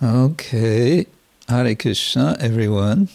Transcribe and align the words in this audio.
Okay. 0.00 1.06
Hare 1.48 1.74
Krishna, 1.74 2.36
everyone. 2.38 3.08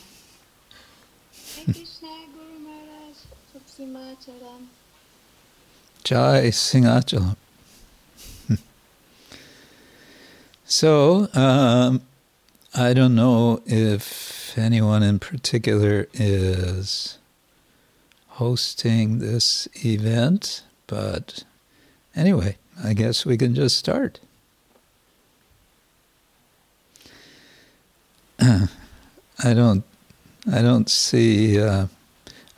Hare 1.56 1.74
Krishna, 1.74 2.10
Guru 2.34 2.60
Maharaj, 2.60 3.16
Subsimacharam. 3.56 4.66
Jai 6.04 6.48
Singhachalam. 6.50 7.38
so, 10.66 11.30
um, 11.34 12.02
I 12.76 12.94
don't 12.94 13.16
know 13.16 13.62
if 13.66 14.58
anyone 14.58 15.04
in 15.04 15.20
particular 15.20 16.08
is 16.14 17.18
hosting 18.28 19.20
this 19.20 19.70
event, 19.86 20.64
but 20.88 21.46
anyway, 22.14 22.58
I 22.84 22.94
guess 22.94 23.26
we 23.26 23.38
can 23.38 23.56
just 23.56 23.78
start. 23.78 24.20
I 28.44 29.54
don't, 29.54 29.84
I 30.52 30.62
don't 30.62 30.90
see. 30.90 31.62
Uh, 31.62 31.88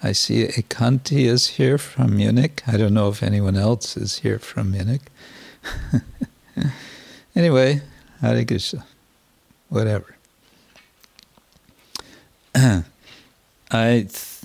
I 0.02 0.12
see 0.12 0.46
Ekanti 0.46 1.26
is 1.26 1.48
here 1.48 1.78
from 1.78 2.16
Munich. 2.16 2.64
I 2.68 2.78
don't 2.78 2.94
know 2.94 3.10
if 3.10 3.24
anyone 3.24 3.56
else 3.56 3.98
is 3.98 4.20
here 4.20 4.40
from 4.40 4.72
Munich. 4.72 5.02
anyway, 7.36 7.82
Hare 8.22 8.46
Krishna. 8.46 8.86
Whatever. 9.70 10.16
I, 12.56 12.84
th- 13.72 14.42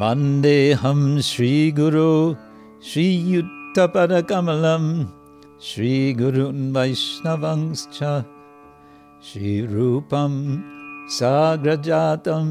वन्देऽहं 0.00 1.00
श्रीगुरो 1.22 2.12
श्रीयुक्तपदकमलं 2.92 4.86
श्रीगुरुन् 5.66 6.72
वैष्णवंश्च 6.76 7.98
श्रीरूपं 9.28 10.34
साग्रजातम् 11.18 12.50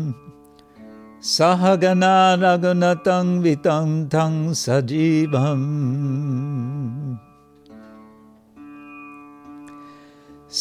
सहगना 1.35 2.15
रघुनतं 2.43 3.27
वितं 3.43 3.89
तं 4.13 4.33
सजीवम् 4.63 5.67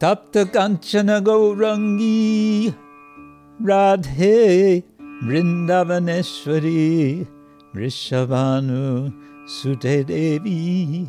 तप्त 0.00 0.32
कांचन 0.36 1.24
गौरंगी 1.24 2.72
राधे 3.62 4.82
वृन्दावनेश्वरी, 5.02 7.26
वृषभानुसुते 7.76 10.04
देवी, 10.04 11.06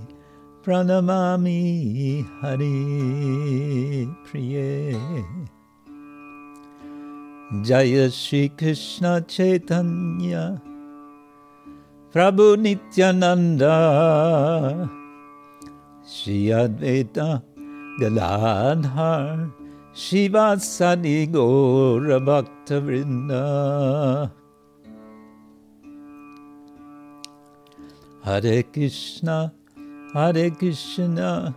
प्रणमामि 0.65 2.25
हरिप्रिये 2.41 4.95
जय 7.63 8.09
Shri 8.09 8.47
Krishna 8.47 9.21
Sri Krishna Chaitanya 9.29 10.66
Prabhu 12.17 12.57
Nityananda, 12.57 13.69
Shri 16.03 16.47
Advaita 16.47 17.43
Gadadhar, 17.99 19.51
Shrivasadi 19.93 21.27
Gaura 21.31 22.19
Bhakta 22.19 22.81
Vrinda. 22.81 24.31
Hare 28.23 28.63
Krishna, 28.63 29.53
Hare 30.11 30.49
Krishna, 30.49 31.55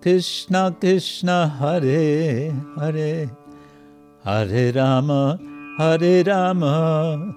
Krishna 0.00 0.74
Krishna, 0.80 1.46
Hare 1.46 2.50
Hare, 2.78 3.30
Hare 4.24 4.72
Rama, 4.72 5.38
Hare 5.76 6.24
Rama, 6.24 7.36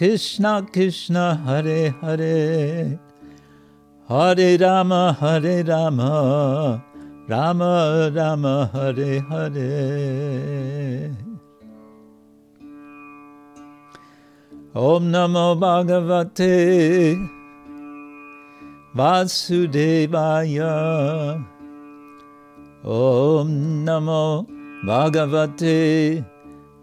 Krishna 0.00 0.66
Krishna 0.72 1.34
Hare 1.44 1.90
Hare. 2.00 2.98
Hare 4.08 4.56
Rama 4.58 5.12
Hare 5.20 5.62
Rama. 5.62 6.82
Rama 7.28 8.10
Rama 8.10 8.70
Hare 8.72 9.20
Hare. 9.28 11.14
Om 14.74 15.12
Namo 15.12 15.54
Bhagavate. 15.60 17.18
Vasudevaya. 18.96 20.74
Om 22.86 23.84
Namo 23.84 24.46
Bhagavate 24.82 26.24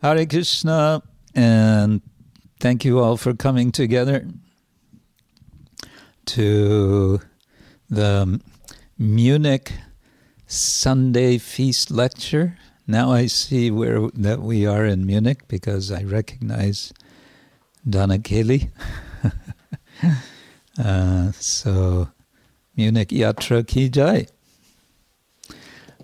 Hare 0.00 0.26
Krishna, 0.26 1.02
and 1.34 2.00
thank 2.60 2.84
you 2.84 3.00
all 3.00 3.16
for 3.16 3.34
coming 3.34 3.72
together 3.72 4.28
to 6.26 7.20
the 7.90 8.40
Munich 8.96 9.72
Sunday 10.46 11.36
Feast 11.38 11.90
Lecture. 11.90 12.56
Now 12.86 13.10
I 13.10 13.26
see 13.26 13.72
where 13.72 14.08
that 14.14 14.40
we 14.40 14.66
are 14.66 14.84
in 14.84 15.04
Munich 15.04 15.48
because 15.48 15.90
I 15.90 16.04
recognize 16.04 16.92
Donna 17.88 18.20
Kelly. 18.20 18.70
uh, 20.78 21.32
so, 21.32 22.08
Munich 22.76 23.08
Yatra 23.08 23.66
Ki 23.66 23.88
Jai. 23.88 24.28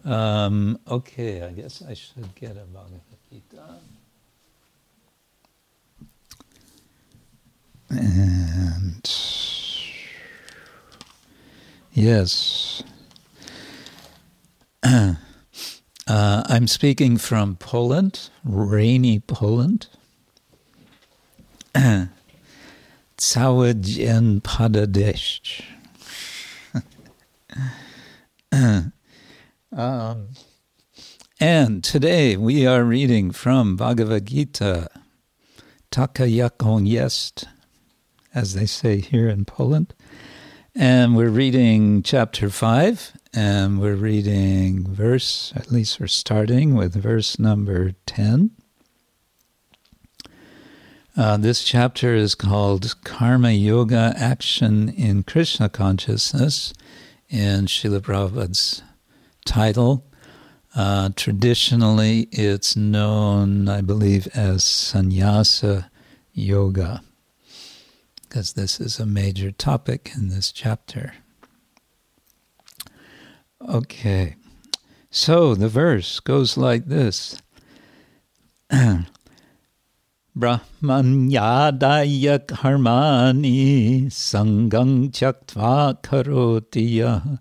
Um, 0.04 0.80
okay, 0.88 1.42
I 1.42 1.52
guess 1.52 1.80
I 1.88 1.94
should 1.94 2.34
get 2.34 2.56
a 2.56 2.64
Bhagavad 2.66 3.00
Gita. 3.34 3.78
And 7.98 9.10
yes, 11.92 12.82
uh, 14.82 15.14
I'm 16.06 16.66
speaking 16.66 17.18
from 17.18 17.56
Poland, 17.56 18.30
rainy 18.44 19.20
Poland. 19.20 19.88
Cały 23.16 23.74
dzień 23.74 24.40
pada 24.40 24.86
deszcz. 24.86 25.62
um, 29.72 30.28
and 31.40 31.84
today 31.84 32.36
we 32.36 32.66
are 32.66 32.84
reading 32.84 33.32
from 33.32 33.76
Bhagavad 33.76 34.24
Gita, 34.24 34.88
Taka 35.90 36.26
jaką 36.26 36.84
jest, 36.84 37.46
as 38.34 38.54
they 38.54 38.66
say 38.66 39.00
here 39.00 39.28
in 39.28 39.44
Poland. 39.44 39.94
And 40.74 41.16
we're 41.16 41.28
reading 41.28 42.02
chapter 42.02 42.50
5, 42.50 43.12
and 43.32 43.80
we're 43.80 43.94
reading 43.94 44.92
verse, 44.92 45.52
at 45.54 45.70
least 45.70 46.00
we're 46.00 46.08
starting 46.08 46.74
with 46.74 46.94
verse 46.94 47.38
number 47.38 47.92
10. 48.06 48.50
Uh, 51.16 51.36
this 51.36 51.62
chapter 51.62 52.16
is 52.16 52.34
called 52.34 52.96
Karma 53.04 53.52
Yoga 53.52 54.14
Action 54.16 54.88
in 54.88 55.22
Krishna 55.22 55.68
Consciousness 55.68 56.74
in 57.28 57.66
Srila 57.66 58.00
Prabhupada's 58.00 58.82
title. 59.44 60.04
Uh, 60.74 61.10
traditionally, 61.14 62.26
it's 62.32 62.74
known, 62.74 63.68
I 63.68 63.80
believe, 63.80 64.26
as 64.34 64.64
Sannyasa 64.64 65.88
Yoga, 66.32 67.00
because 68.34 68.54
this 68.54 68.80
is 68.80 68.98
a 68.98 69.06
major 69.06 69.52
topic 69.52 70.10
in 70.16 70.26
this 70.28 70.50
chapter. 70.50 71.14
Okay, 73.62 74.34
so 75.08 75.54
the 75.54 75.68
verse 75.68 76.18
goes 76.18 76.56
like 76.56 76.86
this. 76.86 77.40
Brahmanyadaya 78.70 79.06
karmani 82.44 84.06
sangam 84.06 85.12
tyaktva 85.14 86.02
karotiya 86.02 87.38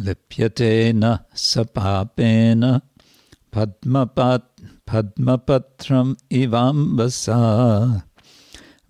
lipyatena 0.00 1.26
sapapena 1.32 2.82
padmapat 3.52 4.42
padmapatram 4.84 6.16
ivambasa 6.28 8.02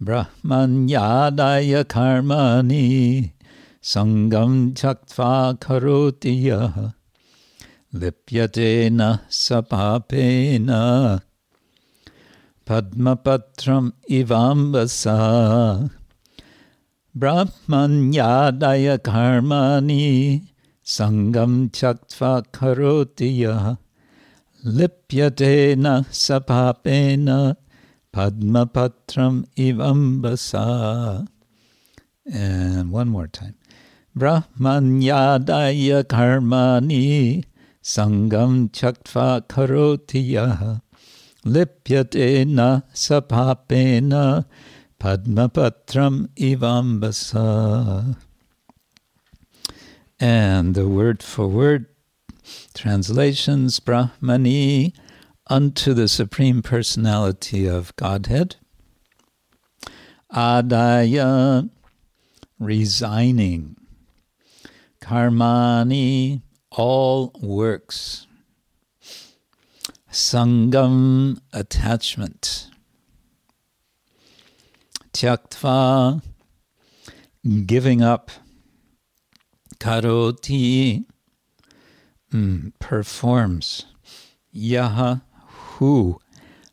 Brahmanyadaya 0.03 1.85
karmani 1.87 3.31
sangam 3.81 4.75
tyaktva 4.75 5.55
karotiya 5.63 6.95
lipyate 7.95 8.91
na 8.91 9.19
sapapena 9.31 11.23
padmapatram 12.67 13.95
ivambasa 14.11 15.89
Brahmanyadaya 17.15 18.99
karmani 18.99 20.43
sangam 20.83 21.71
tyaktva 21.71 22.43
karotiya 22.51 23.79
lipyate 24.67 25.79
na 25.79 26.03
sapapena 26.11 27.55
Padmapatram 28.13 29.47
ivambasa 29.57 31.27
And 32.27 32.93
one 32.93 33.09
more 33.09 33.27
time. 33.27 33.55
Brahmanyadaya 34.17 36.05
karmani 36.05 37.45
Sangam 37.83 38.71
tyaktva 38.71 39.41
karotiya 39.49 40.83
lipyate 41.45 42.47
na 42.47 42.83
sapapena 42.95 44.45
padmapatram 45.01 46.29
ivambasa. 46.37 48.17
And 50.21 50.75
the 50.75 50.87
word 50.87 51.23
for 51.23 51.49
word 51.49 51.87
translations 52.75 53.81
Brahmani 53.81 54.93
unto 55.53 55.93
the 55.93 56.09
Supreme 56.09 56.63
Personality 56.63 57.67
of 57.67 57.95
Godhead. 57.97 58.57
Adaya 60.33 61.69
resigning. 62.59 63.77
karmani, 65.03 66.41
all 66.71 67.35
works. 67.43 68.27
Sangam, 70.11 71.39
attachment. 71.53 72.71
Tyaktva, 75.13 76.23
giving 77.67 78.01
up. 78.01 78.31
Karoti, 79.79 81.05
mm, 82.33 82.73
performs. 82.79 83.85
Yaha, 84.57 85.21
who. 85.83 86.21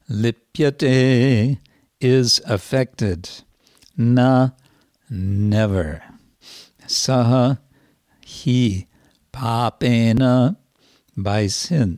Lipyate, 0.07 1.57
is 1.99 2.39
affected. 2.45 3.27
Na, 3.97 4.51
never. 5.09 6.03
Saha, 6.85 7.57
he. 8.21 8.85
Papena, 9.33 10.57
by 11.17 11.47
sin. 11.47 11.97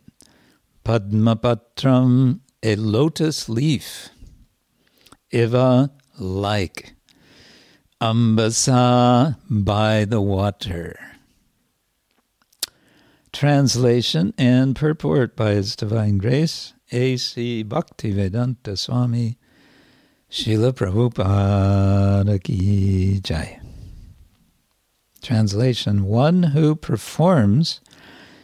Padmapatram, 0.85 2.39
a 2.63 2.75
lotus 2.77 3.49
leaf. 3.49 4.09
Iva, 5.31 5.91
like. 6.17 6.93
Ambasa, 8.01 9.37
by 9.49 10.05
the 10.05 10.21
water. 10.21 10.97
Translation 13.33 14.33
and 14.37 14.75
purport 14.75 15.35
by 15.35 15.51
His 15.51 15.75
Divine 15.75 16.17
Grace, 16.17 16.73
A.C. 16.91 17.63
Bhaktivedanta 17.63 18.77
Swami, 18.77 19.37
Srila 20.29 20.73
Prabhupada 20.73 22.43
Ki 22.43 23.19
Jai. 23.21 23.61
Translation 25.21 26.03
One 26.03 26.43
who 26.43 26.75
performs 26.75 27.79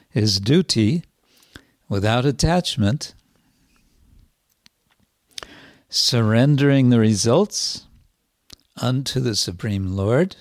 his 0.10 0.40
duty 0.40 1.04
without 1.90 2.26
attachment, 2.26 3.14
surrendering 5.90 6.90
the 6.90 7.00
results 7.00 7.88
unto 8.82 9.20
the 9.20 9.36
Supreme 9.36 9.96
Lord, 9.96 10.36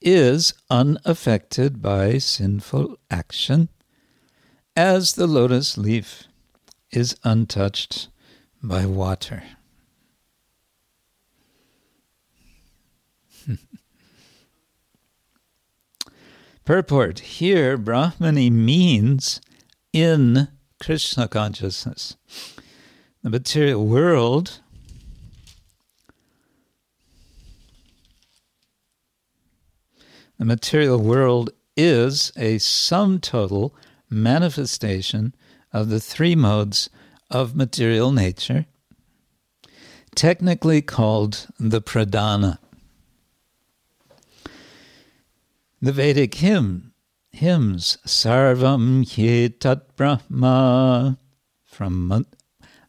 is 0.00 0.52
unaffected 0.68 1.80
by 1.80 2.18
sinful 2.18 2.98
action, 3.10 3.68
as 4.76 5.14
the 5.14 5.26
lotus 5.26 5.76
leaf 5.76 6.24
is 6.90 7.16
untouched 7.24 8.08
by 8.62 8.86
water. 8.86 9.42
Purport 16.64 17.18
here, 17.18 17.76
Brahmani 17.76 18.50
means 18.50 19.40
in 19.92 20.48
Krishna 20.80 21.28
consciousness. 21.28 22.16
The 23.22 23.30
material 23.30 23.86
world 23.86 24.60
the 30.38 30.44
material 30.44 30.98
world 30.98 31.50
is 31.76 32.32
a 32.36 32.58
sum 32.58 33.20
total 33.20 33.72
manifestation 34.12 35.34
of 35.72 35.88
the 35.88 36.00
three 36.00 36.36
modes 36.36 36.90
of 37.30 37.56
material 37.56 38.12
nature, 38.12 38.66
technically 40.14 40.82
called 40.82 41.48
the 41.58 41.80
pradhana. 41.80 42.58
The 45.80 45.92
Vedic 45.92 46.34
hymn, 46.34 46.92
hymns 47.32 47.98
Sarvam 48.06 49.04
Tat 49.58 49.96
Brahma 49.96 51.18
from 51.64 52.26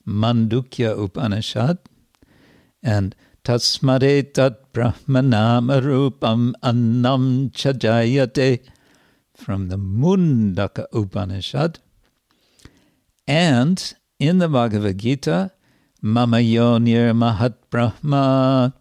Mandukya 0.05 1.03
Upanishad 1.03 1.79
and 2.83 3.15
Tasmade 3.43 4.33
Tat 4.33 4.71
Brahmanama 4.73 5.81
Rupam 5.81 6.53
Annam 6.61 7.49
Chajayate 7.49 8.59
from 9.35 9.69
the 9.69 9.77
Mundaka 9.77 10.85
Upanishad 10.93 11.79
and 13.27 13.93
in 14.19 14.37
the 14.37 14.47
Bhagavad 14.47 14.97
Gita 14.97 15.51
Mama 16.01 16.37
Yonir 16.37 17.13
Mahat 17.13 17.55
Brahma 17.69 18.73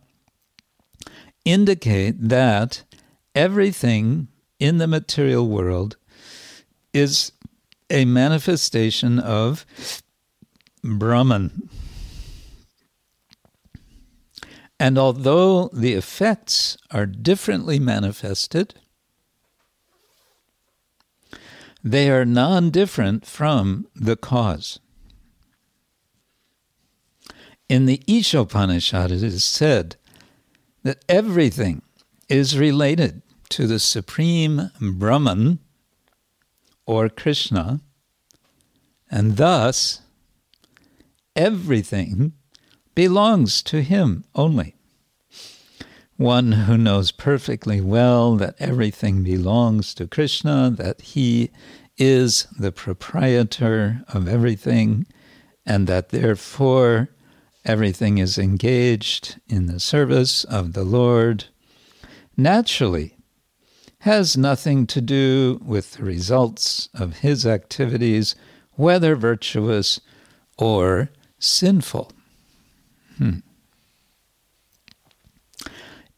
indicate 1.45 2.29
that 2.29 2.85
everything 3.35 4.29
in 4.59 4.79
the 4.79 4.87
material 4.87 5.49
world 5.49 5.97
is 6.93 7.33
a 7.91 8.05
manifestation 8.05 9.19
of 9.19 9.65
Brahman. 10.83 11.69
And 14.81 14.99
although 14.99 15.69
the 15.69 15.93
effects 15.93 16.77
are 16.91 17.07
differently 17.07 17.79
manifested, 17.79 18.75
they 21.83 22.11
are 22.11 22.25
non 22.25 22.71
different 22.71 23.27
from 23.27 23.87
the 23.95 24.17
cause. 24.17 24.79
In 27.69 27.87
the 27.87 28.03
Ishopanishad, 28.07 29.07
it 29.07 29.23
is 29.23 29.45
said 29.45 29.97
that 30.83 31.05
everything 31.09 31.83
is 32.29 32.59
related 32.59 33.23
to 33.51 33.67
the 33.67 33.79
supreme 33.79 34.71
Brahman 34.81 35.59
or 36.87 37.09
Krishna, 37.09 37.81
and 39.11 39.37
thus 39.37 40.03
everything 41.37 42.33
belongs 42.95 43.62
to 43.62 43.83
him 43.83 44.25
only. 44.35 44.75
One 46.23 46.52
who 46.52 46.79
knows 46.79 47.11
perfectly 47.11 47.81
well 47.81 48.37
that 48.37 48.55
everything 48.61 49.25
belongs 49.25 49.93
to 49.95 50.07
Krishna, 50.07 50.71
that 50.71 51.00
he 51.00 51.50
is 51.99 52.47
the 52.57 52.71
proprietor 52.71 54.05
of 54.07 54.29
everything, 54.29 55.09
and 55.67 55.88
that 55.88 56.11
therefore 56.11 57.09
everything 57.64 58.19
is 58.19 58.38
engaged 58.38 59.41
in 59.49 59.67
the 59.67 59.81
service 59.81 60.45
of 60.45 60.75
the 60.75 60.85
Lord 60.85 61.47
naturally 62.37 63.17
has 64.02 64.37
nothing 64.37 64.87
to 64.87 65.00
do 65.00 65.61
with 65.61 65.95
the 65.95 66.05
results 66.05 66.88
of 66.95 67.19
his 67.19 67.45
activities, 67.45 68.37
whether 68.75 69.17
virtuous 69.17 70.00
or 70.57 71.11
sinful. 71.41 72.12
Hmm. 73.19 73.41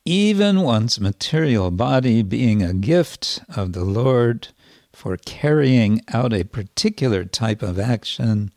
Even 0.06 0.60
one's 0.60 1.00
material 1.00 1.70
body 1.70 2.22
being 2.22 2.62
a 2.62 2.74
gift 2.74 3.40
of 3.56 3.72
the 3.72 3.84
Lord 3.84 4.48
for 4.92 5.16
carrying 5.16 6.02
out 6.12 6.34
a 6.34 6.44
particular 6.44 7.24
type 7.24 7.62
of 7.62 7.78
action 7.78 8.52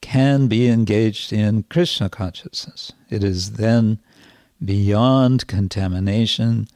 can 0.00 0.46
be 0.46 0.68
engaged 0.68 1.32
in 1.32 1.64
Krishna 1.64 2.08
consciousness. 2.08 2.92
It 3.10 3.24
is 3.24 3.52
then 3.52 3.98
beyond 4.64 5.48
contamination 5.48 6.68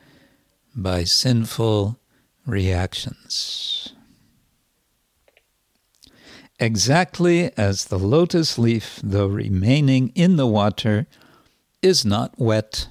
by 0.74 1.04
sinful 1.04 1.96
reactions. 2.46 3.92
Exactly 6.58 7.52
as 7.56 7.84
the 7.84 8.00
lotus 8.00 8.58
leaf, 8.58 8.98
though 9.02 9.28
remaining 9.28 10.10
in 10.16 10.34
the 10.36 10.46
water, 10.46 11.06
is 11.82 12.04
not 12.04 12.36
wet. 12.36 12.88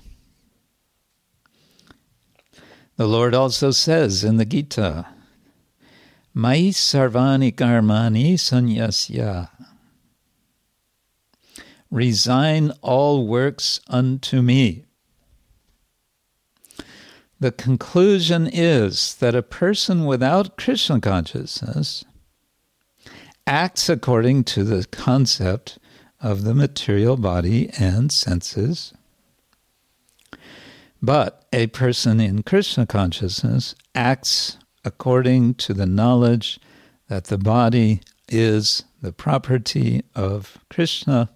The 2.95 3.07
Lord 3.07 3.33
also 3.33 3.71
says 3.71 4.23
in 4.23 4.37
the 4.37 4.45
Gita, 4.45 5.07
Mai 6.33 6.69
sarvani 6.69 7.53
karmani 7.53 8.33
sanyasya 8.33 9.49
resign 11.93 12.71
all 12.81 13.27
works 13.27 13.79
unto 13.87 14.41
me. 14.41 14.83
The 17.39 17.51
conclusion 17.51 18.49
is 18.51 19.15
that 19.15 19.35
a 19.35 19.43
person 19.43 20.05
without 20.05 20.57
Krishna 20.57 20.99
consciousness 20.99 22.03
acts 23.45 23.89
according 23.89 24.43
to 24.45 24.63
the 24.63 24.85
concept 24.85 25.77
of 26.19 26.43
the 26.43 26.55
material 26.55 27.17
body 27.17 27.69
and 27.77 28.11
senses. 28.11 28.93
But 31.03 31.43
a 31.51 31.67
person 31.67 32.21
in 32.21 32.43
Krishna 32.43 32.87
consciousness 32.87 33.75
acts 33.93 34.57
according 34.85 35.55
to 35.55 35.73
the 35.73 35.85
knowledge 35.85 36.61
that 37.09 37.25
the 37.25 37.37
body 37.37 37.99
is 38.29 38.85
the 39.01 39.11
property 39.11 40.03
of 40.15 40.57
Krishna 40.69 41.29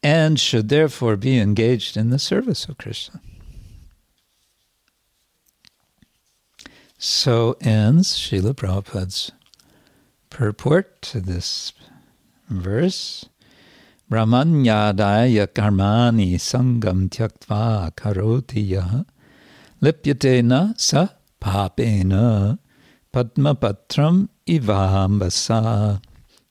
and 0.00 0.38
should 0.38 0.68
therefore 0.68 1.16
be 1.16 1.38
engaged 1.38 1.96
in 1.96 2.10
the 2.10 2.20
service 2.20 2.66
of 2.66 2.78
Krishna. 2.78 3.20
So 6.98 7.56
ends 7.60 8.12
Srila 8.12 8.54
Prabhupada's 8.54 9.32
purport 10.30 11.02
to 11.02 11.20
this 11.20 11.72
verse. 12.48 13.26
Brahmanyadaya 14.12 15.46
karmani 15.46 16.34
sangam 16.34 17.08
tyaktva 17.08 17.92
karoti 17.96 18.62
yaha 18.72 19.06
lipyate 19.80 20.44
na 20.44 20.74
sa 20.76 21.08
papena 21.40 22.58
padmapatram 23.10 24.28
ivambasa. 24.46 26.02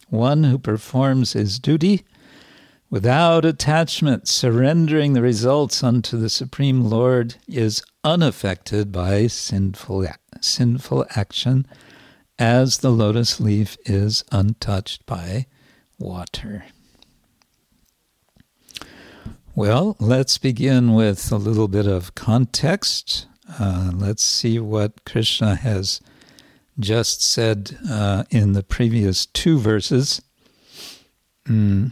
One 0.09 0.45
who 0.45 0.57
performs 0.57 1.33
his 1.33 1.59
duty 1.59 2.03
without 2.89 3.45
attachment, 3.45 4.27
surrendering 4.27 5.13
the 5.13 5.21
results 5.21 5.83
unto 5.83 6.17
the 6.17 6.31
Supreme 6.31 6.85
Lord, 6.89 7.35
is 7.47 7.83
unaffected 8.03 8.91
by 8.91 9.27
sinful, 9.27 10.07
sinful 10.41 11.05
action, 11.15 11.67
as 12.39 12.79
the 12.79 12.89
lotus 12.89 13.39
leaf 13.39 13.77
is 13.85 14.23
untouched 14.31 15.05
by 15.05 15.45
water. 15.99 16.65
Well, 19.53 19.97
let's 19.99 20.37
begin 20.37 20.93
with 20.93 21.29
a 21.29 21.35
little 21.35 21.67
bit 21.67 21.85
of 21.85 22.15
context. 22.15 23.25
Uh, 23.59 23.91
let's 23.93 24.23
see 24.23 24.59
what 24.59 25.03
Krishna 25.03 25.55
has 25.55 25.99
just 26.79 27.21
said 27.21 27.77
uh, 27.89 28.23
in 28.29 28.53
the 28.53 28.63
previous 28.63 29.25
two 29.25 29.59
verses. 29.59 30.21
Mm. 31.45 31.91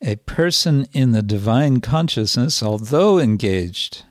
A 0.00 0.16
person 0.16 0.86
in 0.94 1.12
the 1.12 1.20
divine 1.20 1.82
consciousness, 1.82 2.62
although 2.62 3.18
engaged 3.18 4.04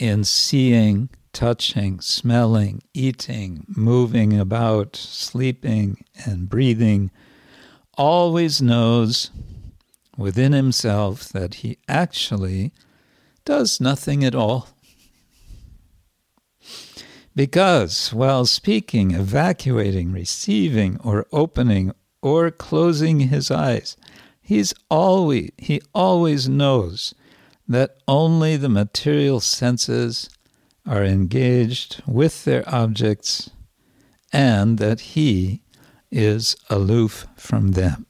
in 0.00 0.24
seeing, 0.24 1.08
touching, 1.32 2.00
smelling, 2.00 2.82
eating, 2.94 3.64
moving 3.68 4.36
about, 4.40 4.96
sleeping, 4.96 6.04
and 6.26 6.48
breathing, 6.48 7.12
always 7.96 8.60
knows 8.60 9.30
within 10.16 10.52
himself 10.52 11.28
that 11.30 11.56
he 11.56 11.78
actually 11.88 12.72
does 13.44 13.80
nothing 13.80 14.24
at 14.24 14.34
all. 14.34 14.68
Because 17.34 18.12
while 18.12 18.44
speaking, 18.44 19.12
evacuating, 19.12 20.12
receiving, 20.12 20.98
or 21.02 21.26
opening, 21.32 21.92
or 22.20 22.50
closing 22.50 23.20
his 23.20 23.50
eyes, 23.50 23.96
he's 24.40 24.74
always, 24.90 25.50
he 25.56 25.80
always 25.94 26.48
knows 26.48 27.14
that 27.66 27.96
only 28.06 28.56
the 28.56 28.68
material 28.68 29.40
senses 29.40 30.28
are 30.86 31.04
engaged 31.04 32.02
with 32.06 32.44
their 32.44 32.62
objects 32.68 33.50
and 34.32 34.78
that 34.78 35.00
he 35.00 35.62
is 36.10 36.54
aloof 36.68 37.26
from 37.36 37.72
them. 37.72 38.06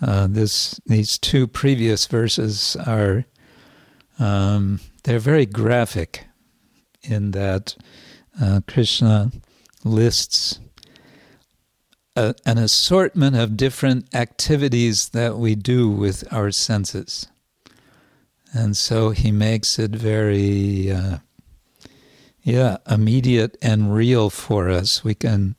Uh, 0.00 0.26
this 0.28 0.80
these 0.86 1.18
two 1.18 1.46
previous 1.46 2.06
verses 2.06 2.76
are 2.86 3.24
um, 4.18 4.80
they're 5.04 5.18
very 5.18 5.46
graphic 5.46 6.26
in 7.02 7.32
that 7.32 7.76
uh, 8.40 8.60
Krishna 8.66 9.30
lists 9.84 10.60
a, 12.16 12.34
an 12.44 12.58
assortment 12.58 13.36
of 13.36 13.56
different 13.56 14.14
activities 14.14 15.10
that 15.10 15.36
we 15.36 15.54
do 15.54 15.88
with 15.90 16.30
our 16.32 16.50
senses. 16.50 17.26
And 18.52 18.76
so 18.76 19.10
he 19.10 19.30
makes 19.30 19.78
it 19.78 19.92
very, 19.92 20.90
uh, 20.90 21.18
yeah, 22.42 22.78
immediate 22.88 23.56
and 23.62 23.94
real 23.94 24.28
for 24.28 24.68
us. 24.68 25.04
We 25.04 25.14
can 25.14 25.54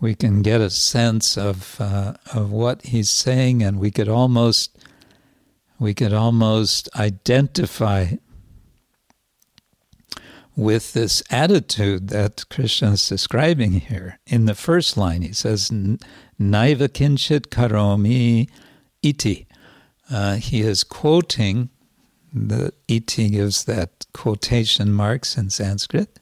we 0.00 0.14
can 0.14 0.42
get 0.42 0.60
a 0.60 0.70
sense 0.70 1.36
of 1.36 1.80
uh, 1.80 2.14
of 2.32 2.50
what 2.50 2.82
he's 2.82 3.10
saying, 3.10 3.62
and 3.62 3.78
we 3.78 3.90
could 3.90 4.08
almost 4.08 4.76
we 5.78 5.94
could 5.94 6.12
almost 6.12 6.88
identify 6.96 8.08
with 10.58 10.92
this 10.92 11.22
attitude 11.30 12.08
that 12.08 12.44
Krishna 12.50 12.90
is 12.90 13.08
describing 13.08 13.74
here. 13.74 14.18
In 14.26 14.46
the 14.46 14.56
first 14.56 14.96
line, 14.96 15.22
he 15.22 15.32
says, 15.32 15.70
Naiva 15.70 16.88
kinchit 16.88 17.46
karomi 17.46 18.50
iti. 19.00 19.46
Uh, 20.10 20.34
he 20.34 20.62
is 20.62 20.82
quoting, 20.82 21.70
the 22.32 22.72
iti 22.88 23.30
gives 23.30 23.64
that 23.66 24.06
quotation 24.12 24.92
marks 24.92 25.38
in 25.38 25.48
Sanskrit. 25.48 26.17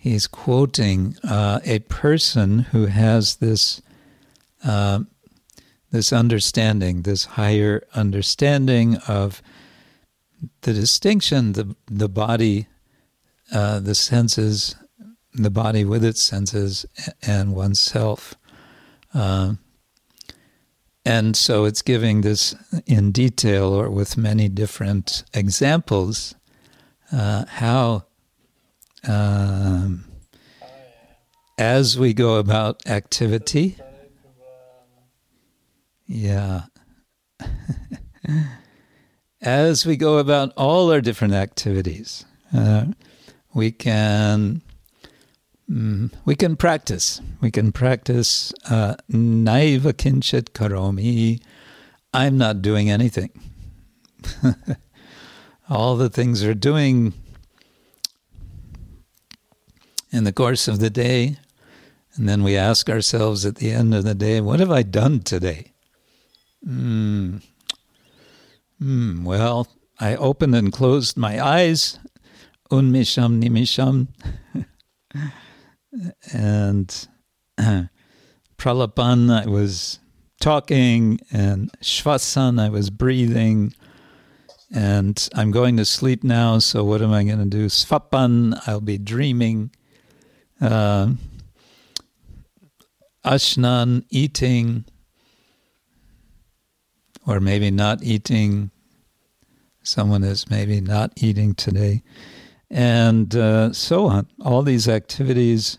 He's 0.00 0.26
quoting 0.26 1.16
uh, 1.22 1.60
a 1.62 1.80
person 1.80 2.60
who 2.60 2.86
has 2.86 3.36
this 3.36 3.82
uh, 4.64 5.00
this 5.90 6.10
understanding, 6.10 7.02
this 7.02 7.24
higher 7.24 7.82
understanding 7.94 8.96
of 9.06 9.42
the 10.62 10.72
distinction 10.72 11.52
the 11.52 11.76
the 11.86 12.08
body 12.08 12.66
uh, 13.52 13.80
the 13.80 13.94
senses, 13.94 14.74
the 15.34 15.50
body 15.50 15.84
with 15.84 16.02
its 16.02 16.22
senses, 16.22 16.86
and 17.20 17.54
oneself. 17.54 18.34
Uh, 19.12 19.54
and 21.04 21.36
so 21.36 21.64
it's 21.64 21.82
giving 21.82 22.20
this 22.20 22.54
in 22.86 23.10
detail 23.10 23.72
or 23.72 23.90
with 23.90 24.16
many 24.16 24.48
different 24.48 25.24
examples 25.34 26.34
uh, 27.12 27.44
how, 27.46 28.04
um, 29.06 30.04
as 31.58 31.98
we 31.98 32.12
go 32.14 32.36
about 32.36 32.86
activity, 32.86 33.76
yeah. 36.06 36.62
as 39.42 39.86
we 39.86 39.96
go 39.96 40.18
about 40.18 40.52
all 40.56 40.92
our 40.92 41.00
different 41.00 41.34
activities, 41.34 42.24
uh, 42.54 42.86
we 43.54 43.70
can 43.70 44.62
mm, 45.70 46.12
we 46.24 46.34
can 46.34 46.56
practice. 46.56 47.20
We 47.40 47.50
can 47.50 47.72
practice 47.72 48.52
uh, 48.68 48.96
naiva 49.10 49.92
kinchit 49.92 50.50
karomi. 50.50 51.40
I'm 52.12 52.36
not 52.36 52.60
doing 52.60 52.90
anything. 52.90 53.30
All 55.70 55.96
the 55.96 56.10
things 56.10 56.44
we're 56.44 56.54
doing 56.54 57.14
in 60.10 60.24
the 60.24 60.32
course 60.32 60.68
of 60.68 60.80
the 60.80 60.90
day, 60.90 61.36
and 62.14 62.28
then 62.28 62.42
we 62.42 62.56
ask 62.56 62.90
ourselves 62.90 63.46
at 63.46 63.56
the 63.56 63.70
end 63.70 63.94
of 63.94 64.04
the 64.04 64.14
day, 64.14 64.40
what 64.40 64.60
have 64.60 64.70
I 64.70 64.82
done 64.82 65.20
today? 65.20 65.72
Mm. 66.66 67.42
Mm, 68.82 69.24
well, 69.24 69.68
I 69.98 70.16
opened 70.16 70.54
and 70.54 70.72
closed 70.72 71.16
my 71.16 71.44
eyes 71.44 71.98
Unmisham 72.70 73.42
Nimisham. 73.42 74.08
and 76.32 77.08
Pralapan, 78.58 79.30
I 79.30 79.48
was 79.48 79.98
talking, 80.40 81.20
and 81.32 81.70
Shvasan, 81.82 82.60
I 82.60 82.68
was 82.68 82.90
breathing. 82.90 83.74
And 84.72 85.28
I'm 85.34 85.50
going 85.50 85.76
to 85.78 85.84
sleep 85.84 86.22
now, 86.22 86.60
so 86.60 86.84
what 86.84 87.02
am 87.02 87.12
I 87.12 87.24
going 87.24 87.40
to 87.40 87.44
do? 87.44 87.66
Svapan, 87.66 88.60
I'll 88.66 88.80
be 88.80 88.98
dreaming. 88.98 89.72
Uh, 90.60 91.12
ashnan, 93.24 94.04
eating, 94.10 94.84
or 97.26 97.40
maybe 97.40 97.70
not 97.70 98.02
eating. 98.02 98.70
Someone 99.82 100.22
is 100.24 100.50
maybe 100.50 100.80
not 100.80 101.12
eating 101.16 101.54
today 101.54 102.02
and 102.70 103.34
uh, 103.34 103.72
so 103.72 104.06
on. 104.06 104.28
All 104.40 104.62
these 104.62 104.88
activities, 104.88 105.78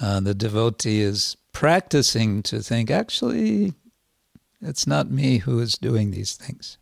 uh, 0.00 0.20
the 0.20 0.34
devotee 0.34 1.00
is 1.00 1.36
practicing 1.52 2.42
to 2.42 2.60
think, 2.60 2.90
actually, 2.90 3.72
it's 4.60 4.86
not 4.86 5.10
me 5.10 5.38
who 5.38 5.60
is 5.60 5.74
doing 5.74 6.10
these 6.10 6.34
things. 6.34 6.78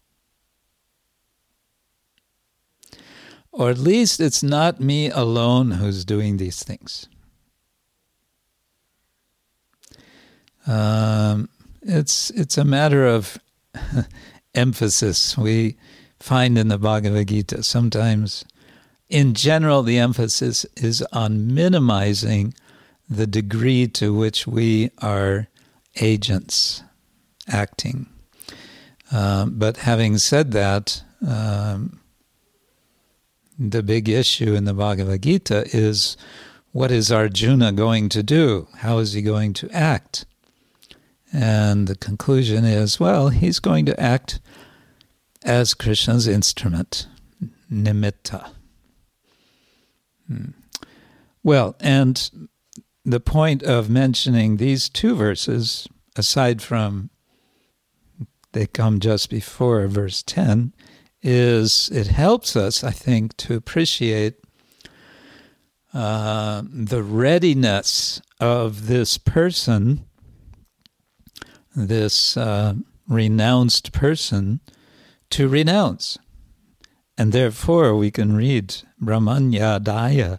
Or 3.53 3.69
at 3.69 3.79
least 3.79 4.19
it's 4.19 4.43
not 4.43 4.81
me 4.81 5.11
alone 5.11 5.73
who's 5.73 6.05
doing 6.05 6.39
these 6.39 6.63
things. 6.63 7.07
Um, 10.67 11.49
it's 11.83 12.31
it's 12.31 12.57
a 12.57 12.65
matter 12.65 13.07
of 13.07 13.39
emphasis. 14.55 15.37
We 15.37 15.77
find 16.19 16.57
in 16.57 16.69
the 16.69 16.79
Bhagavad 16.79 17.29
Gita. 17.29 17.63
Sometimes, 17.63 18.45
in 19.09 19.35
general, 19.35 19.83
the 19.83 19.99
emphasis 19.99 20.65
is 20.77 21.03
on 21.13 21.53
minimizing 21.53 22.55
the 23.09 23.27
degree 23.27 23.87
to 23.89 24.15
which 24.15 24.47
we 24.47 24.91
are 24.99 25.49
agents 26.01 26.83
acting. 27.49 28.07
Um, 29.11 29.59
but 29.59 29.79
having 29.79 30.17
said 30.17 30.53
that, 30.53 31.03
um, 31.27 32.01
the 33.59 33.83
big 33.83 34.09
issue 34.09 34.55
in 34.55 34.65
the 34.65 34.75
Bhagavad 34.75 35.23
Gita 35.23 35.65
is 35.77 36.17
what 36.73 36.91
is 36.91 37.13
Arjuna 37.13 37.73
going 37.73 38.09
to 38.11 38.23
do? 38.23 38.69
How 38.77 38.99
is 38.99 39.13
he 39.13 39.23
going 39.23 39.53
to 39.55 39.71
act? 39.71 40.25
And 41.33 41.87
the 41.87 41.97
conclusion 41.97 42.65
is 42.65 42.99
well, 42.99 43.29
he's 43.29 43.59
going 43.59 43.87
to 43.87 44.01
act 44.01 44.41
as 45.45 45.75
Krishna's 45.75 46.29
instrument, 46.29 47.09
nimitta. 47.71 48.51
Hmm. 50.29 50.51
Well, 51.43 51.75
and 51.81 52.49
the 53.05 53.21
point 53.21 53.63
of 53.63 53.91
mentioning 53.91 54.57
these 54.57 54.89
two 54.89 55.15
verses, 55.17 55.89
aside 56.17 56.63
from 56.63 57.11
they 58.53 58.67
come 58.67 59.01
just 59.01 59.31
before 59.31 59.87
verse 59.89 60.23
10, 60.23 60.73
is 61.23 61.89
it 61.93 62.09
helps 62.09 62.57
us, 62.57 62.83
I 62.83 62.91
think, 62.91 63.37
to 63.39 63.55
appreciate 63.55 64.35
uh, 65.95 66.63
the 66.73 67.03
readiness 67.03 68.21
of 68.41 68.87
this 68.87 69.19
person, 69.19 70.05
this 71.77 72.37
uh, 72.37 72.75
renounced 73.09 73.93
person, 73.93 74.61
to 75.31 75.49
renounce. 75.49 76.19
And 77.17 77.33
therefore, 77.33 77.95
we 77.95 78.11
can 78.11 78.35
read 78.35 78.75
Brahmanya 79.01 79.79
Daya 79.81 80.39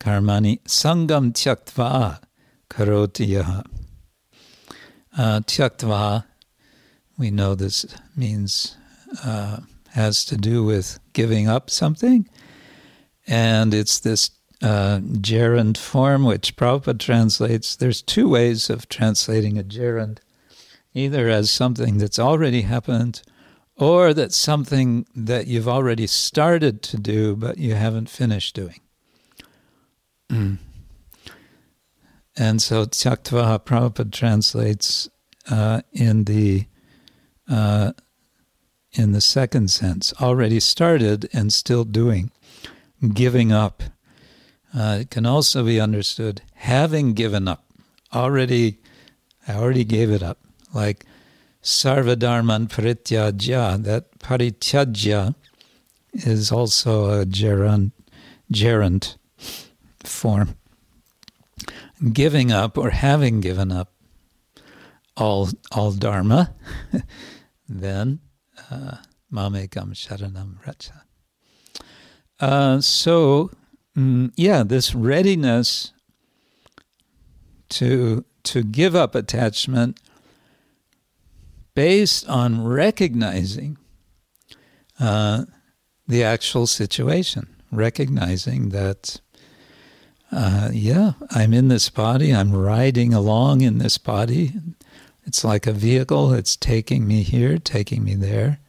Karmani 0.00 0.62
Sangam 0.62 1.32
Tyaktva 1.32 2.20
Karotiya. 2.70 3.64
Uh, 5.16 5.40
tyaktva, 5.40 6.24
we 7.18 7.30
know 7.30 7.54
this 7.54 7.84
means, 8.16 8.76
uh, 9.24 9.58
has 10.00 10.24
to 10.26 10.36
do 10.36 10.64
with 10.64 10.98
giving 11.12 11.48
up 11.48 11.70
something. 11.70 12.28
And 13.26 13.72
it's 13.72 14.00
this 14.00 14.30
uh, 14.62 15.00
gerund 15.20 15.78
form, 15.78 16.24
which 16.24 16.56
Prabhupada 16.56 16.98
translates. 16.98 17.76
There's 17.76 18.02
two 18.02 18.28
ways 18.28 18.68
of 18.70 18.88
translating 18.88 19.58
a 19.58 19.62
gerund 19.62 20.20
either 20.94 21.28
as 21.28 21.50
something 21.50 21.98
that's 21.98 22.18
already 22.18 22.62
happened 22.62 23.22
or 23.76 24.12
that's 24.12 24.36
something 24.36 25.06
that 25.14 25.46
you've 25.46 25.68
already 25.68 26.06
started 26.06 26.82
to 26.82 26.96
do 26.98 27.36
but 27.36 27.58
you 27.58 27.74
haven't 27.74 28.10
finished 28.10 28.54
doing. 28.54 28.80
Mm. 30.28 30.58
And 32.36 32.62
so 32.62 32.84
Tyaktva 32.86 33.64
Prabhupada 33.64 34.12
translates 34.12 35.08
uh, 35.50 35.82
in 35.92 36.24
the 36.24 36.66
uh, 37.48 37.92
in 38.92 39.12
the 39.12 39.20
second 39.20 39.70
sense, 39.70 40.12
already 40.20 40.60
started 40.60 41.28
and 41.32 41.52
still 41.52 41.84
doing, 41.84 42.30
giving 43.12 43.52
up. 43.52 43.82
Uh, 44.74 44.98
it 45.00 45.10
can 45.10 45.26
also 45.26 45.64
be 45.64 45.80
understood 45.80 46.42
having 46.54 47.14
given 47.14 47.48
up, 47.48 47.64
already, 48.12 48.78
I 49.46 49.54
already 49.54 49.84
gave 49.84 50.10
it 50.10 50.22
up. 50.22 50.38
Like 50.72 51.04
sarvadharman 51.62 52.68
parityajya, 52.68 53.82
that 53.84 54.18
parityajya 54.18 55.34
is 56.12 56.52
also 56.52 57.20
a 57.20 57.26
gerund, 57.26 57.92
gerund 58.50 59.16
form. 60.04 60.56
Giving 62.12 62.50
up 62.50 62.78
or 62.78 62.90
having 62.90 63.40
given 63.40 63.70
up 63.70 63.92
all 65.16 65.50
all 65.70 65.92
dharma, 65.92 66.54
then 67.68 68.20
uh, 68.70 68.96
mamekam 69.32 69.92
sharanam 69.92 70.56
vraja. 70.60 71.02
Uh, 72.38 72.80
so, 72.80 73.50
mm, 73.96 74.32
yeah, 74.36 74.62
this 74.62 74.94
readiness 74.94 75.92
to 77.68 78.24
to 78.42 78.62
give 78.62 78.96
up 78.96 79.14
attachment 79.14 80.00
based 81.74 82.28
on 82.28 82.64
recognizing 82.64 83.76
uh, 84.98 85.44
the 86.08 86.24
actual 86.24 86.66
situation, 86.66 87.56
recognizing 87.70 88.70
that 88.70 89.20
uh, 90.32 90.70
yeah, 90.72 91.12
I'm 91.30 91.52
in 91.52 91.68
this 91.68 91.90
body, 91.90 92.32
I'm 92.32 92.52
riding 92.52 93.12
along 93.12 93.62
in 93.62 93.78
this 93.78 93.98
body. 93.98 94.52
It's 95.24 95.44
like 95.44 95.66
a 95.66 95.72
vehicle, 95.72 96.32
it's 96.32 96.56
taking 96.56 97.06
me 97.06 97.22
here, 97.22 97.58
taking 97.58 98.04
me 98.04 98.14
there. 98.14 98.59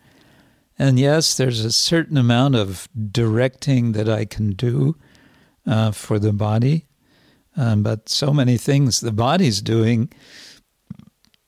And 0.82 0.98
yes, 0.98 1.38
there's 1.38 1.64
a 1.64 1.72
certain 1.72 2.18
amount 2.18 2.56
of 2.56 2.90
directing 3.12 3.92
that 3.92 4.10
I 4.10 4.26
can 4.26 4.54
do 4.54 4.96
uh, 5.68 5.92
for 5.92 6.18
the 6.18 6.34
body, 6.34 6.88
um, 7.56 7.84
but 7.84 8.10
so 8.10 8.34
many 8.34 8.58
things 8.58 9.00
the 9.00 9.12
body's 9.12 9.62
doing, 9.62 10.12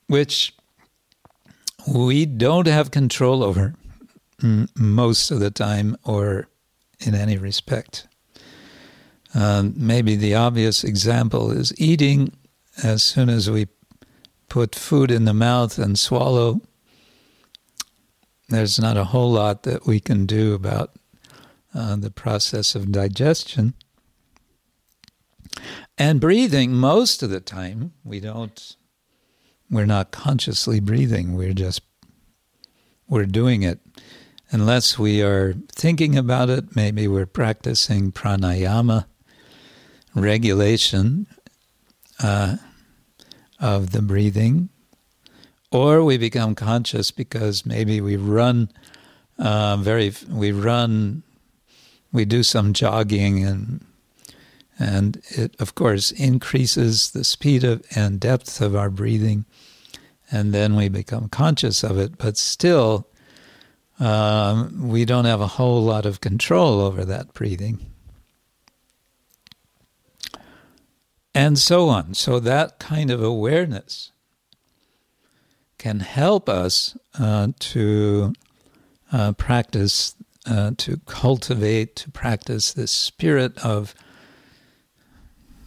which 0.06 0.54
we 1.92 2.28
don't 2.28 2.68
have 2.68 2.92
control 2.92 3.44
over 3.44 3.74
most 4.78 5.32
of 5.32 5.40
the 5.40 5.50
time 5.50 5.98
or 6.04 6.48
in 7.00 7.16
any 7.16 7.40
respect. 7.40 8.08
Um, 9.34 9.74
maybe 9.76 10.16
the 10.16 10.36
obvious 10.36 10.84
example 10.84 11.50
is 11.50 11.74
eating. 11.80 12.34
As 12.84 13.02
soon 13.02 13.30
as 13.32 13.50
we 13.50 13.66
put 14.48 14.76
food 14.76 15.10
in 15.10 15.26
the 15.26 15.34
mouth 15.34 15.80
and 15.80 15.98
swallow, 15.98 16.62
there's 18.50 18.80
not 18.80 18.98
a 18.98 19.06
whole 19.06 19.32
lot 19.32 19.64
that 19.64 19.86
we 19.86 20.00
can 20.00 20.26
do 20.26 20.54
about 20.54 20.92
uh, 21.74 21.96
the 21.96 22.12
process 22.12 22.76
of 22.76 22.92
digestion. 22.92 23.74
And 25.98 26.20
breathing, 26.20 26.74
most 26.74 27.24
of 27.24 27.30
the 27.30 27.40
time, 27.40 27.94
we 28.04 28.20
don't, 28.20 28.76
we're 29.70 29.86
not 29.86 30.12
consciously 30.12 30.80
breathing. 30.80 31.36
We're 31.36 31.54
just, 31.54 31.82
we're 33.08 33.26
doing 33.26 33.64
it. 33.64 33.80
Unless 34.52 35.00
we 35.00 35.22
are 35.24 35.54
thinking 35.72 36.16
about 36.16 36.50
it, 36.50 36.76
maybe 36.76 37.08
we're 37.08 37.26
practicing 37.26 38.12
pranayama 38.12 39.06
regulation 40.14 41.26
uh, 42.22 42.58
of 43.60 43.92
the 43.92 44.02
breathing, 44.02 44.70
or 45.74 46.04
we 46.04 46.18
become 46.18 46.56
conscious 46.56 47.12
because 47.12 47.66
maybe 47.66 48.00
we 48.00 48.16
run 48.16 48.70
uh, 49.40 49.76
very, 49.78 50.14
we 50.30 50.52
run, 50.52 51.24
we 52.12 52.24
do 52.24 52.44
some 52.44 52.74
jogging, 52.74 53.44
and 53.44 53.84
and 54.80 55.22
it 55.30 55.56
of 55.60 55.76
course 55.76 56.12
increases 56.12 57.12
the 57.12 57.24
speed 57.24 57.64
of 57.64 57.84
and 57.96 58.20
depth 58.20 58.62
of 58.62 58.76
our 58.76 58.90
breathing, 58.90 59.46
and 60.32 60.54
then 60.54 60.76
we 60.76 60.88
become 60.88 61.30
conscious 61.30 61.84
of 61.84 61.98
it. 61.98 62.18
But 62.18 62.38
still, 62.38 63.08
um, 64.00 64.90
we 64.90 65.04
don't 65.04 65.26
have 65.26 65.42
a 65.42 65.48
whole 65.48 65.82
lot 65.84 66.06
of 66.06 66.22
control 66.22 66.80
over 66.80 67.04
that 67.06 67.34
breathing. 67.34 67.80
and 71.36 71.58
so 71.58 71.90
on. 71.90 72.14
So 72.14 72.40
that 72.40 72.80
kind 72.80 73.10
of 73.10 73.24
awareness 73.24 74.13
can 75.84 76.00
help 76.00 76.48
us 76.48 76.98
uh, 77.20 77.50
to 77.60 78.32
uh, 79.12 79.34
practice, 79.34 80.16
uh, 80.50 80.72
to 80.78 80.96
cultivate, 81.06 81.94
to 81.98 82.10
practice 82.10 82.72
this 82.72 82.90
spirit 82.90 83.58
of 83.66 83.94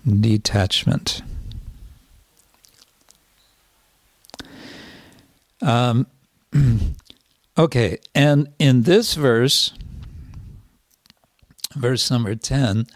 detachment. 0.09 1.21
Um, 5.61 6.07
okay, 7.59 7.99
and 8.15 8.49
in 8.59 8.85
this 8.85 9.17
verse, 9.17 9.75
verse 11.75 12.11
number 12.11 12.35
10, 12.35 12.87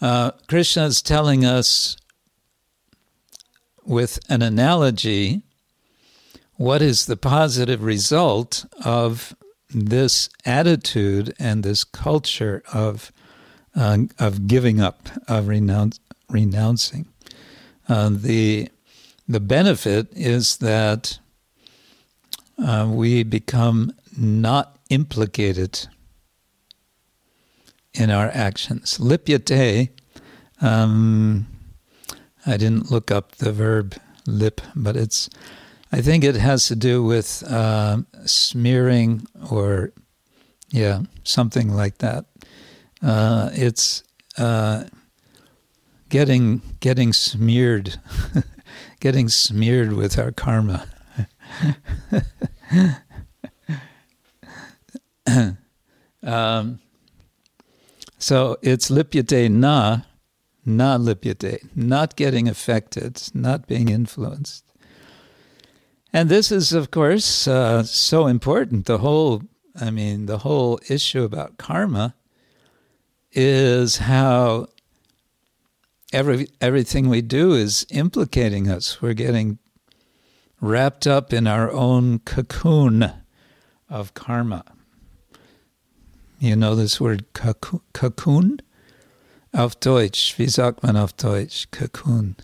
uh, 0.00 0.30
Krishna 0.46 0.84
is 0.84 1.02
telling 1.02 1.44
us 1.44 1.96
with 3.84 4.20
an 4.28 4.42
analogy 4.42 5.42
what 6.56 6.82
is 6.82 7.06
the 7.06 7.16
positive 7.16 7.82
result 7.82 8.64
of 8.84 9.36
this 9.70 10.28
attitude 10.44 11.34
and 11.38 11.62
this 11.62 11.84
culture 11.84 12.62
of 12.72 13.12
uh, 13.74 13.98
of 14.18 14.46
giving 14.46 14.80
up, 14.80 15.08
of 15.28 15.48
renounce, 15.48 16.00
renouncing. 16.30 17.06
Uh, 17.88 18.10
the 18.12 18.70
the 19.28 19.40
benefit 19.40 20.08
is 20.12 20.58
that 20.58 21.18
uh, 22.58 22.88
we 22.90 23.22
become 23.22 23.92
not 24.16 24.78
implicated 24.88 25.88
in 27.92 28.10
our 28.10 28.30
actions. 28.32 28.98
Lipyate, 28.98 29.90
um, 30.60 31.46
I 32.46 32.56
didn't 32.56 32.90
look 32.90 33.10
up 33.10 33.32
the 33.36 33.52
verb 33.52 33.96
lip, 34.26 34.60
but 34.74 34.96
it's 34.96 35.28
I 35.92 36.00
think 36.00 36.24
it 36.24 36.34
has 36.34 36.66
to 36.68 36.76
do 36.76 37.02
with 37.02 37.44
uh, 37.48 37.98
smearing 38.24 39.26
or, 39.50 39.92
yeah, 40.70 41.02
something 41.22 41.72
like 41.72 41.98
that. 41.98 42.26
Uh, 43.02 43.50
it's 43.52 44.02
uh, 44.38 44.84
getting 46.08 46.62
getting 46.80 47.12
smeared, 47.12 48.00
getting 49.00 49.28
smeared 49.28 49.92
with 49.92 50.18
our 50.18 50.32
karma. 50.32 50.88
um, 56.22 56.80
so 58.18 58.56
it's 58.62 58.90
lipyate 58.90 59.50
na, 59.50 60.00
na 60.64 60.96
lipyate, 60.96 61.60
not 61.76 62.16
getting 62.16 62.48
affected, 62.48 63.22
not 63.34 63.66
being 63.68 63.88
influenced. 63.88 64.65
And 66.12 66.28
this 66.28 66.50
is, 66.50 66.72
of 66.72 66.90
course, 66.90 67.46
uh, 67.46 67.82
so 67.82 68.26
important. 68.26 68.86
The 68.86 68.98
whole, 68.98 69.42
I 69.78 69.90
mean, 69.90 70.26
the 70.26 70.38
whole 70.38 70.80
issue 70.88 71.24
about 71.24 71.58
karma 71.58 72.14
is 73.32 73.98
how 73.98 74.68
every 76.12 76.48
everything 76.60 77.08
we 77.08 77.20
do 77.20 77.52
is 77.52 77.86
implicating 77.90 78.68
us. 78.68 79.02
We're 79.02 79.12
getting 79.12 79.58
wrapped 80.60 81.06
up 81.06 81.32
in 81.32 81.46
our 81.46 81.70
own 81.70 82.20
cocoon 82.20 83.12
of 83.90 84.14
karma. 84.14 84.64
You 86.38 86.56
know 86.56 86.74
this 86.74 87.00
word 87.00 87.24
cocoon? 87.32 88.60
Auf 89.54 89.80
Deutsch, 89.80 90.36
wie 90.38 90.48
sagt 90.48 90.82
man 90.82 90.96
auf 90.96 91.16
Deutsch? 91.16 91.70
Cocoon. 91.70 92.36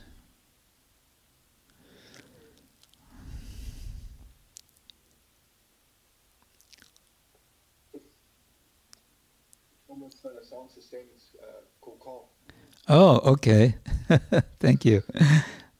Oh, 12.88 13.18
okay. 13.32 13.76
Thank 14.60 14.84
you. 14.84 15.02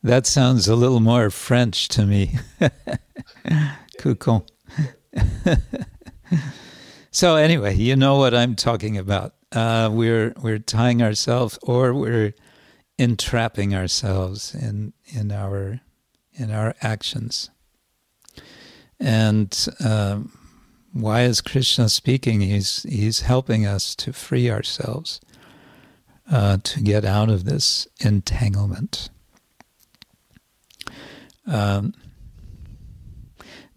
That 0.03 0.27
sounds 0.27 0.69
a 0.69 0.77
little 0.77 1.01
more 1.01 1.31
French 1.31 1.89
to 1.89 2.07
me. 2.07 2.39
Coucon. 3.99 4.47
so 7.11 7.37
anyway, 7.37 7.77
you 7.77 7.97
know 7.97 8.17
what 8.17 8.35
I'm 8.35 8.57
talking 8.57 8.97
about. 8.99 9.35
Uh, 9.53 9.91
we're 9.93 10.33
we're 10.43 10.59
tying 10.59 11.03
ourselves, 11.03 11.59
or 11.63 11.93
we're 11.93 12.33
entrapping 12.99 13.75
ourselves 13.75 14.55
in 14.55 14.93
in 15.07 15.31
our 15.31 15.81
in 16.33 16.51
our 16.51 16.75
actions. 16.81 17.51
And 18.99 19.69
um, 19.85 20.33
why 20.93 21.23
is 21.23 21.41
Krishna 21.41 21.89
speaking? 21.89 22.41
He's 22.41 22.85
he's 22.85 23.21
helping 23.21 23.67
us 23.67 23.95
to 23.97 24.13
free 24.13 24.51
ourselves, 24.51 25.21
uh, 26.33 26.57
to 26.65 26.81
get 26.81 27.05
out 27.05 27.29
of 27.29 27.45
this 27.45 27.87
entanglement. 28.01 29.11
Um, 31.47 31.93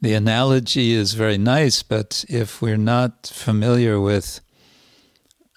the 0.01 0.13
analogy 0.13 0.93
is 0.93 1.13
very 1.13 1.37
nice, 1.37 1.83
but 1.83 2.23
if 2.29 2.61
we're 2.61 2.77
not 2.77 3.27
familiar 3.27 3.99
with 3.99 4.39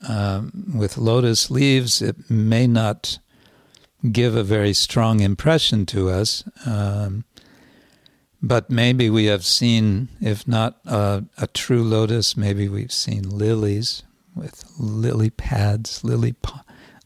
um, 0.09 0.73
with 0.77 0.97
lotus 0.97 1.51
leaves, 1.51 2.01
it 2.01 2.31
may 2.31 2.67
not 2.67 3.19
give 4.13 4.37
a 4.37 4.45
very 4.45 4.73
strong 4.73 5.21
impression 5.21 5.87
to 5.87 6.09
us. 6.09 6.45
Um, 6.65 7.25
but 8.41 8.71
maybe 8.71 9.11
we 9.11 9.25
have 9.25 9.45
seen, 9.45 10.09
if 10.21 10.47
not 10.47 10.79
a, 10.87 11.25
a, 11.37 11.49
true 11.49 11.83
lotus, 11.83 12.37
maybe 12.37 12.69
we've 12.69 12.93
seen 12.93 13.29
lilies 13.29 14.05
with 14.37 14.65
lily 14.79 15.31
pads, 15.31 16.05
lily 16.05 16.33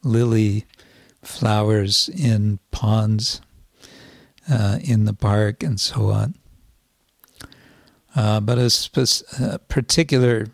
lily 0.02 0.66
flowers 1.22 2.08
in 2.08 2.58
ponds 2.70 3.40
uh, 4.50 4.78
in 4.82 5.04
the 5.04 5.14
park 5.14 5.62
and 5.62 5.80
so 5.80 6.10
on. 6.10 6.34
Uh, 8.14 8.40
but 8.40 8.58
a, 8.58 8.68
spe- 8.68 9.24
a 9.40 9.58
particular, 9.58 10.48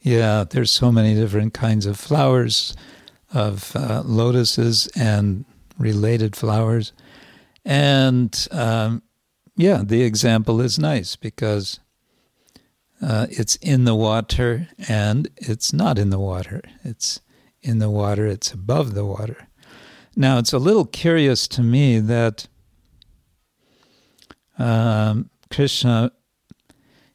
yeah, 0.00 0.44
there's 0.48 0.70
so 0.70 0.90
many 0.90 1.14
different 1.14 1.54
kinds 1.54 1.86
of 1.86 1.98
flowers, 1.98 2.74
of 3.32 3.74
uh, 3.76 4.02
lotuses 4.04 4.88
and 4.94 5.44
related 5.78 6.36
flowers. 6.36 6.92
And 7.64 8.48
um, 8.50 9.02
yeah, 9.56 9.82
the 9.84 10.02
example 10.02 10.60
is 10.60 10.78
nice 10.78 11.16
because 11.16 11.80
uh, 13.00 13.26
it's 13.30 13.56
in 13.56 13.84
the 13.84 13.94
water 13.94 14.68
and 14.88 15.28
it's 15.36 15.72
not 15.72 15.98
in 15.98 16.10
the 16.10 16.18
water. 16.18 16.62
It's 16.84 17.20
in 17.62 17.78
the 17.78 17.90
water, 17.90 18.26
it's 18.26 18.52
above 18.52 18.94
the 18.94 19.04
water. 19.04 19.48
Now, 20.14 20.38
it's 20.38 20.52
a 20.52 20.58
little 20.58 20.84
curious 20.84 21.48
to 21.48 21.62
me 21.62 21.98
that 22.00 22.46
um, 24.58 25.30
Krishna 25.50 26.12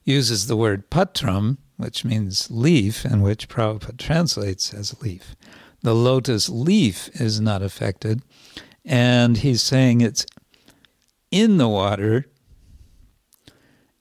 uses 0.03 0.47
the 0.47 0.57
word 0.57 0.89
patram, 0.89 1.57
which 1.75 2.03
means 2.03 2.49
leaf, 2.49 3.05
and 3.05 3.21
which 3.21 3.49
Prabhupada 3.49 3.97
translates 3.97 4.73
as 4.73 4.99
leaf. 5.01 5.36
The 5.81 5.93
lotus 5.93 6.49
leaf 6.49 7.10
is 7.21 7.39
not 7.39 7.62
affected, 7.62 8.23
and 8.83 9.38
he's 9.38 9.62
saying 9.62 10.01
it's 10.01 10.25
in 11.29 11.57
the 11.57 11.67
water 11.67 12.25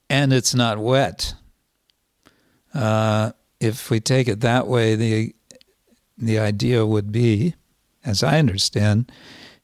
and 0.08 0.32
it's 0.32 0.54
not 0.54 0.78
wet. 0.78 1.34
Uh, 2.72 3.32
if 3.60 3.90
we 3.90 4.00
take 4.00 4.28
it 4.28 4.40
that 4.40 4.66
way, 4.66 4.94
the 4.94 5.34
the 6.16 6.38
idea 6.38 6.86
would 6.86 7.12
be, 7.12 7.54
as 8.04 8.22
I 8.22 8.38
understand, 8.38 9.10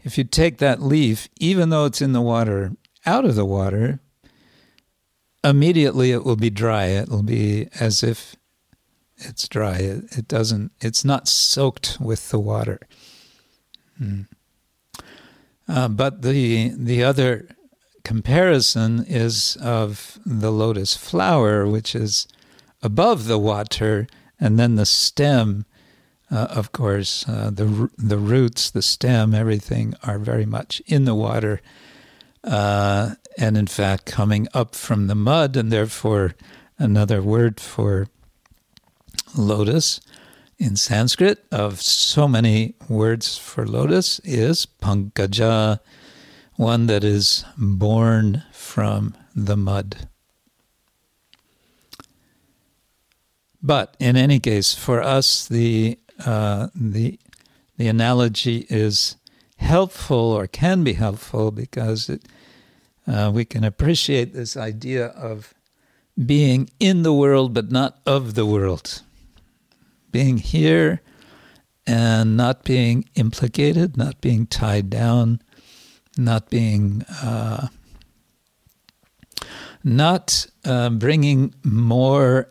if 0.03 0.19
you 0.19 0.25
take 0.25 0.59
that 0.59 0.83
leaf, 0.83 1.29
even 1.39 1.71
though 1.71 1.85
it's 1.85 2.03
in 2.03 2.13
the 2.13 2.21
water 2.21 2.73
out 3.07 3.25
of 3.25 3.35
the 3.35 3.45
water, 3.45 4.01
immediately 5.45 6.11
it 6.11 6.25
will 6.25 6.37
be 6.37 6.51
dry. 6.51 6.87
It 6.87 7.09
will 7.09 7.23
be 7.23 7.69
as 7.79 8.03
if 8.03 8.37
it's 9.17 9.49
dry. 9.49 9.77
It, 9.77 10.19
it 10.19 10.29
doesn't. 10.29 10.73
It's 10.81 11.05
not 11.05 11.29
soaked 11.29 11.99
with 12.01 12.31
the 12.31 12.41
water. 12.41 12.81
Hmm. 13.99 14.23
Uh, 15.69 15.89
but 15.89 16.23
the 16.23 16.73
the 16.77 17.03
other 17.05 17.49
comparison 18.05 19.05
is 19.07 19.57
of 19.61 20.19
the 20.27 20.51
lotus 20.51 20.97
flower, 20.97 21.67
which 21.67 21.95
is 21.95 22.27
above 22.83 23.27
the 23.27 23.39
water, 23.39 24.07
and 24.41 24.59
then 24.59 24.75
the 24.77 24.87
stem. 24.87 25.65
Uh, 26.33 26.47
of 26.49 26.73
course, 26.73 27.29
uh, 27.29 27.51
the 27.53 27.91
the 27.99 28.17
roots, 28.17 28.71
the 28.71 28.81
stem, 28.81 29.35
everything 29.35 29.95
are 30.03 30.19
very 30.19 30.47
much 30.47 30.81
in 30.87 31.05
the 31.05 31.15
water, 31.15 31.61
uh, 32.43 33.15
and 33.37 33.59
in 33.59 33.67
fact 33.67 34.07
coming 34.07 34.49
up 34.55 34.75
from 34.75 35.09
the 35.09 35.15
mud, 35.15 35.57
and 35.59 35.71
therefore 35.71 36.35
another 36.79 37.21
word 37.21 37.61
for 37.61 38.09
lotus 39.37 40.01
in 40.59 40.77
Sanskrit 40.77 41.45
of 41.51 41.83
so 41.83 42.27
many 42.29 42.77
words 42.89 43.37
for 43.37 43.67
lotus 43.67 44.19
is 44.21 44.65
pankaja, 44.65 45.81
one 46.55 46.87
that 46.87 47.05
is 47.05 47.45
born 47.59 48.43
from 48.53 49.15
the 49.35 49.57
mud. 49.57 50.09
But 53.63 53.97
in 54.01 54.17
any 54.17 54.41
case, 54.41 54.75
for 54.75 55.03
us, 55.03 55.47
the 55.47 55.99
uh, 56.25 56.69
the 56.75 57.19
the 57.77 57.89
analogy 57.89 58.67
is 58.69 59.17
helpful 59.57 60.17
or 60.33 60.47
can 60.47 60.85
be 60.85 60.93
helpful 60.93 61.51
because 61.51 62.09
it, 62.09 62.23
uh, 63.07 63.31
we 63.33 63.45
can 63.45 63.65
appreciate 63.65 64.35
this 64.35 64.57
idea 64.57 65.07
of 65.07 65.55
being 66.27 66.69
in 66.79 67.03
the 67.03 67.13
world 67.13 67.55
but 67.55 67.71
not 67.71 67.99
of 68.07 68.35
the 68.35 68.47
world. 68.47 69.03
Being 70.11 70.39
here 70.39 71.01
and 71.87 72.37
not 72.37 72.65
being 72.65 73.09
implicated, 73.15 73.97
not 73.97 74.21
being 74.21 74.47
tied 74.47 74.91
down, 74.91 75.41
not 76.17 76.51
being, 76.51 77.03
uh, 77.23 77.69
not 79.83 80.47
uh, 80.65 80.91
bringing 80.91 81.55
more 81.65 82.49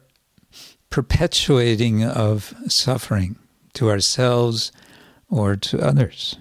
perpetuating 0.89 2.03
of 2.03 2.53
suffering 2.67 3.37
to 3.73 3.89
ourselves 3.89 4.71
or 5.29 5.55
to 5.55 5.79
others. 5.79 6.37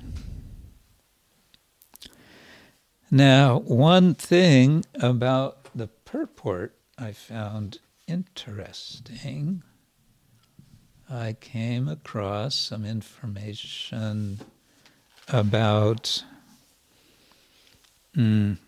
Now, 3.10 3.58
one 3.58 4.14
thing 4.14 4.84
about 4.94 5.66
the 5.74 5.88
purport 5.88 6.76
I 6.96 7.12
found 7.12 7.78
interesting, 8.06 9.62
I 11.10 11.32
came 11.40 11.88
across 11.88 12.54
some 12.54 12.84
information 12.84 14.40
about 15.26 16.24
mm, 18.16 18.58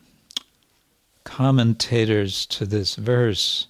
commentators 1.24 2.46
to 2.46 2.66
this 2.66 2.96
verse. 2.96 3.68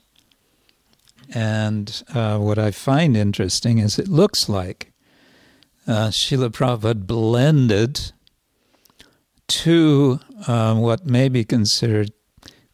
And 1.34 2.02
uh, 2.14 2.38
what 2.38 2.58
I 2.58 2.70
find 2.70 3.16
interesting 3.16 3.78
is 3.78 3.98
it 3.98 4.08
looks 4.08 4.48
like 4.48 4.92
uh, 5.86 6.08
Srila 6.08 6.50
Prabhupada 6.50 7.06
blended 7.06 8.12
two 9.48 10.20
um, 10.46 10.80
what 10.80 11.06
may 11.06 11.28
be 11.28 11.44
considered 11.44 12.12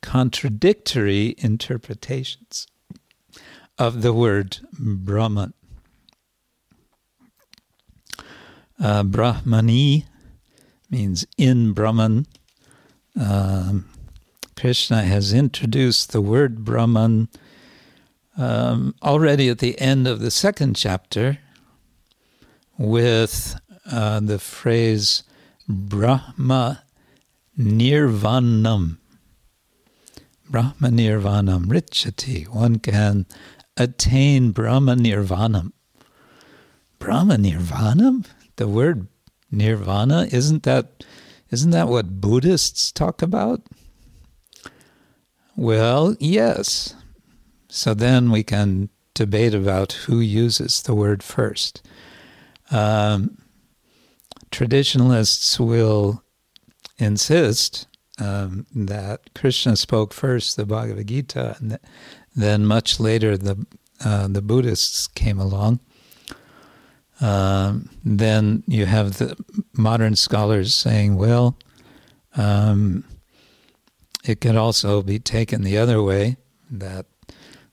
contradictory 0.03 1.35
interpretations 1.39 2.67
of 3.79 4.03
the 4.03 4.13
word 4.13 4.59
Brahman. 4.79 5.55
Uh, 8.81 9.03
Brahmani 9.03 10.05
means 10.91 11.27
in 11.37 11.73
Brahman. 11.73 12.27
Um, 13.21 13.89
Krishna 14.57 15.03
has 15.03 15.33
introduced 15.33 16.13
the 16.13 16.21
word 16.21 16.65
Brahman 16.65 17.29
um, 18.39 18.95
already 19.03 19.49
at 19.49 19.59
the 19.59 19.79
end 19.79 20.07
of 20.07 20.21
the 20.21 20.31
second 20.31 20.75
chapter 20.77 21.39
with 22.79 23.59
uh, 23.91 24.21
the 24.21 24.39
phrase 24.39 25.25
Brahma 25.69 26.85
Nirvanam. 27.59 28.99
Brahma 30.49 30.89
Nirvanam 30.89 31.67
Richati. 31.67 32.49
One 32.49 32.79
can 32.79 33.27
attain 33.77 34.53
Brahma 34.53 34.95
Nirvanam. 34.95 35.73
Brahma 36.99 37.35
Nirvanam? 37.35 38.25
The 38.57 38.69
word 38.69 39.09
nirvana 39.51 40.29
isn't 40.31 40.63
that 40.65 41.05
isn't 41.51 41.71
that 41.71 41.89
what 41.89 42.21
Buddhists 42.21 42.93
talk 42.93 43.23
about? 43.23 43.63
Well, 45.57 46.15
yes. 46.21 46.95
So 47.69 47.95
then 47.95 48.31
we 48.31 48.43
can 48.43 48.89
debate 49.15 49.55
about 49.55 49.93
who 49.93 50.21
uses 50.21 50.83
the 50.83 50.95
word 50.95 51.23
first. 51.23 51.87
Um, 52.71 53.39
traditionalists 54.51 55.59
will 55.59 56.23
insist 56.99 57.87
um, 58.19 58.67
that 58.75 59.35
Krishna 59.35 59.77
spoke 59.77 60.13
first 60.13 60.57
the 60.57 60.67
Bhagavad 60.67 61.07
Gita, 61.07 61.57
and 61.61 61.79
then 62.35 62.65
much 62.65 63.01
later 63.01 63.37
the 63.37 63.67
uh, 64.05 64.29
the 64.29 64.43
Buddhists 64.43 65.09
came 65.09 65.41
along. 65.41 65.81
Um, 67.21 67.91
then 68.05 68.63
you 68.69 68.87
have 68.87 69.19
the 69.19 69.37
modern 69.73 70.15
scholars 70.15 70.73
saying, 70.73 71.17
well, 71.17 71.59
um, 72.37 73.05
it 74.25 74.41
could 74.41 74.55
also 74.55 75.03
be 75.03 75.19
taken 75.19 75.63
the 75.63 75.79
other 75.79 76.01
way 76.01 76.37
that 76.71 77.07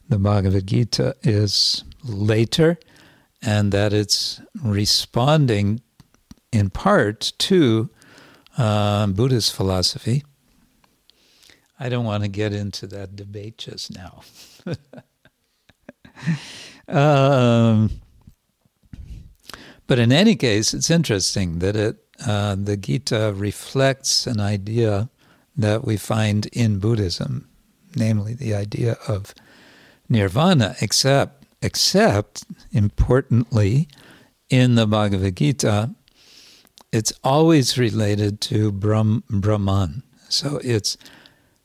the 0.09 0.19
Bhagavad 0.19 0.67
Gita 0.67 1.15
is 1.23 1.83
later 2.03 2.77
and 3.41 3.71
that 3.71 3.93
it's 3.93 4.41
responding 4.61 5.81
in 6.51 6.69
part 6.69 7.33
to 7.37 7.89
uh, 8.57 9.07
Buddhist 9.07 9.55
philosophy. 9.55 10.23
I 11.79 11.89
don't 11.89 12.05
want 12.05 12.23
to 12.23 12.29
get 12.29 12.53
into 12.53 12.87
that 12.87 13.15
debate 13.15 13.57
just 13.57 13.93
now. 13.93 14.21
um, 16.87 17.91
but 19.87 19.99
in 19.99 20.11
any 20.11 20.35
case, 20.35 20.73
it's 20.73 20.89
interesting 20.89 21.59
that 21.59 21.75
it 21.75 21.97
uh, 22.25 22.55
the 22.55 22.77
Gita 22.77 23.33
reflects 23.35 24.25
an 24.25 24.39
idea 24.39 25.09
that 25.57 25.83
we 25.83 25.97
find 25.97 26.45
in 26.47 26.79
Buddhism, 26.79 27.49
namely 27.95 28.33
the 28.33 28.55
idea 28.55 28.95
of 29.07 29.33
nirvana, 30.09 30.75
except 30.81 31.45
except 31.61 32.43
importantly 32.71 33.87
in 34.49 34.75
the 34.75 34.85
Bhagavad 34.85 35.37
Gita, 35.37 35.89
it's 36.91 37.11
always 37.23 37.77
related 37.77 38.39
to 38.41 38.71
Brahm, 38.71 39.23
Brahman. 39.29 40.03
So 40.29 40.59
it's 40.63 40.97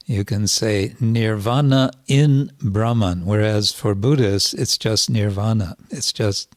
you 0.07 0.25
can 0.25 0.49
say 0.49 0.95
nirvana 0.99 1.93
in 2.09 2.51
Brahman, 2.61 3.27
whereas 3.27 3.73
for 3.73 3.95
Buddhists 3.95 4.55
it's 4.55 4.77
just 4.79 5.11
nirvana. 5.11 5.77
It's 5.91 6.13
just 6.13 6.49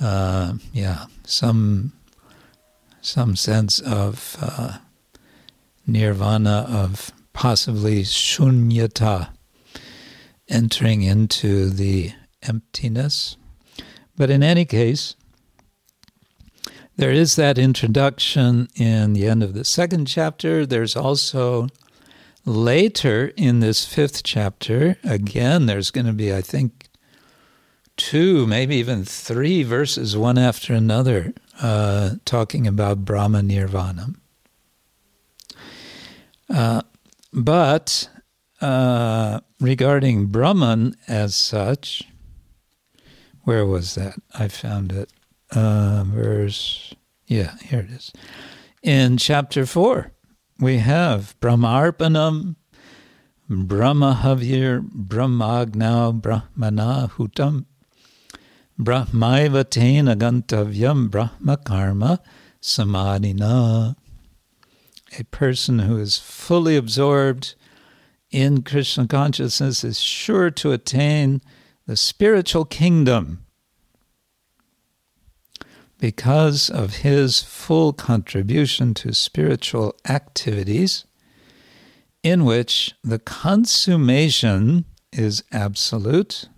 uh, 0.00 0.54
yeah, 0.72 1.06
some 1.24 1.92
some 3.00 3.36
sense 3.36 3.78
of 3.80 4.36
uh, 4.40 4.78
nirvana 5.86 6.66
of 6.68 7.12
possibly 7.32 8.02
shunyata, 8.02 9.28
entering 10.48 11.02
into 11.02 11.70
the 11.70 12.12
emptiness. 12.42 13.36
But 14.16 14.30
in 14.30 14.42
any 14.42 14.64
case, 14.64 15.16
there 16.96 17.12
is 17.12 17.36
that 17.36 17.58
introduction 17.58 18.68
in 18.74 19.12
the 19.12 19.26
end 19.26 19.42
of 19.42 19.52
the 19.52 19.64
second 19.64 20.06
chapter. 20.06 20.64
There's 20.64 20.96
also 20.96 21.68
later 22.46 23.32
in 23.36 23.60
this 23.60 23.84
fifth 23.84 24.22
chapter, 24.22 24.96
again, 25.04 25.66
there's 25.66 25.90
going 25.90 26.06
to 26.06 26.12
be, 26.12 26.32
I 26.34 26.40
think, 26.40 26.88
two, 27.96 28.46
maybe 28.46 28.76
even 28.76 29.04
three 29.04 29.62
verses, 29.62 30.16
one 30.16 30.38
after 30.38 30.72
another, 30.72 31.34
uh, 31.60 32.12
talking 32.24 32.66
about 32.66 33.04
Brahma 33.04 33.42
Nirvana. 33.42 34.08
Uh, 36.48 36.82
but 37.32 38.08
uh, 38.60 39.40
regarding 39.60 40.26
Brahman 40.26 40.94
as 41.08 41.34
such, 41.34 42.04
where 43.42 43.66
was 43.66 43.94
that? 43.94 44.14
I 44.34 44.48
found 44.48 44.92
it. 44.92 45.12
Uh, 45.50 46.04
verse, 46.06 46.94
yeah, 47.26 47.56
here 47.62 47.80
it 47.80 47.90
is. 47.90 48.12
In 48.82 49.16
chapter 49.18 49.66
4, 49.66 50.12
we 50.58 50.78
have 50.78 51.34
Brahmarpanam, 51.40 52.56
Brahmahavir, 53.48 54.88
Brahmagnau, 54.90 56.20
Brahmana 56.20 57.10
Hutam, 57.14 57.66
Brahmaiva 58.78 59.64
tena 59.64 60.14
gantavyam 60.14 61.10
brahma 61.10 61.56
karma 61.56 62.20
samadhina. 62.60 63.96
A 65.18 65.24
person 65.24 65.78
who 65.78 65.96
is 65.98 66.18
fully 66.18 66.76
absorbed 66.76 67.54
in 68.30 68.62
Krishna 68.62 69.06
consciousness 69.06 69.84
is 69.84 70.00
sure 70.00 70.50
to 70.50 70.72
attain 70.72 71.40
the 71.86 71.96
spiritual 71.96 72.64
kingdom 72.64 73.44
because 75.98 76.68
of 76.68 76.96
his 76.96 77.40
full 77.40 77.92
contribution 77.92 78.92
to 78.94 79.14
spiritual 79.14 79.94
activities, 80.08 81.06
in 82.22 82.44
which 82.44 82.94
the 83.02 83.18
consummation 83.18 84.84
is 85.12 85.42
absolute 85.52 86.48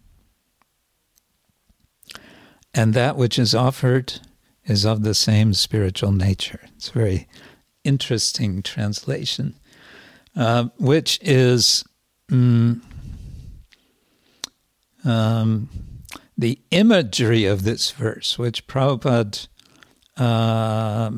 and 2.75 2.95
that 2.95 3.17
which 3.17 3.39
is 3.39 3.55
offered 3.55 4.21
is 4.65 4.85
of 4.85 5.03
the 5.03 5.15
same 5.15 5.55
spiritual 5.55 6.13
nature. 6.13 6.61
It's 6.77 6.91
a 6.91 6.93
very 6.93 7.29
interesting 7.83 8.63
translation, 8.63 9.58
uh, 10.37 10.69
which 10.79 11.19
is 11.23 11.85
mm, 12.31 12.81
um, 15.05 15.69
the 16.37 16.59
imagery 16.71 17.45
of 17.45 17.65
this 17.65 17.91
verse, 17.91 18.39
which 18.39 18.67
Prabhupada 18.67 19.49
uh, 20.17 21.11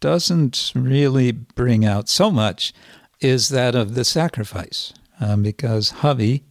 doesn't 0.00 0.72
really 0.74 1.32
bring 1.32 1.84
out 1.84 2.08
so 2.08 2.30
much, 2.30 2.72
is 3.20 3.48
that 3.48 3.74
of 3.74 3.94
the 3.94 4.04
sacrifice, 4.04 4.92
um, 5.20 5.42
because 5.42 5.92
havi 6.00 6.42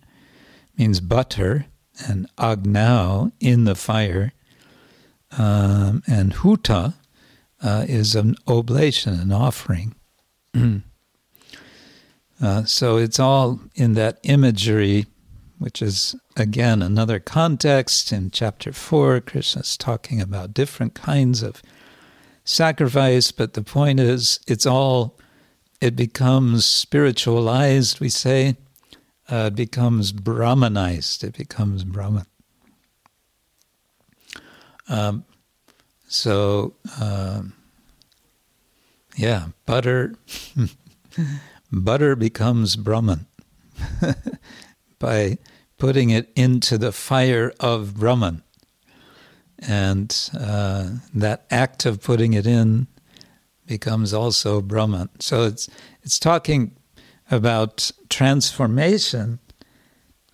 means 0.78 0.99
butter 0.99 1.66
and 2.08 2.28
agnau 2.38 3.32
in 3.39 3.66
the 3.66 3.76
fire 3.76 4.34
um, 5.38 6.04
and 6.08 6.34
huta 6.34 6.93
uh, 7.62 7.86
is 7.88 8.16
an 8.16 8.36
oblation, 8.47 9.20
an 9.20 9.32
offering. 9.32 9.95
uh, 12.44 12.66
so 12.66 12.98
it's 12.98 13.20
all 13.22 13.62
in 13.74 13.94
that 13.94 14.20
imagery, 14.24 15.06
which 15.60 15.82
is 15.82 16.14
again 16.36 16.82
another 16.82 17.18
context. 17.18 18.12
In 18.12 18.32
chapter 18.32 18.74
four, 18.74 19.22
Krishna's 19.22 19.78
talking 19.78 20.20
about 20.20 20.54
different 20.54 20.94
kinds 20.94 21.41
of 21.41 21.62
sacrifice, 22.44 23.32
but 23.32 23.54
the 23.54 23.62
point 23.62 24.02
is, 24.02 24.41
it's 24.46 24.66
all, 24.66 25.18
it 25.80 25.96
becomes 25.96 26.66
spiritualized, 26.66 28.02
we 28.02 28.10
say. 28.10 28.58
Uh, 29.30 29.46
it 29.48 29.56
becomes 29.56 30.12
Brahmanized, 30.12 31.24
it 31.24 31.38
becomes 31.38 31.86
Brahman. 31.86 32.26
Um, 34.89 35.24
so, 36.10 36.74
um, 37.00 37.54
yeah, 39.16 39.48
butter, 39.66 40.16
butter 41.74 42.15
becomes 42.15 42.76
Brahman 42.76 43.26
by 44.99 45.38
putting 45.78 46.11
it 46.11 46.32
into 46.36 46.78
the 46.78 46.91
fire 46.91 47.53
of 47.59 47.95
Brahman. 47.95 48.43
And 49.67 50.15
uh, 50.38 50.89
that 51.13 51.45
act 51.49 51.86
of 51.86 52.01
putting 52.01 52.34
it 52.34 52.45
in 52.45 52.88
becomes 53.65 54.13
also 54.13 54.61
Brahman. 54.61 55.09
So 55.19 55.43
it's 55.43 55.69
it's 56.03 56.19
talking 56.19 56.76
about 57.32 57.91
transformation 58.09 59.39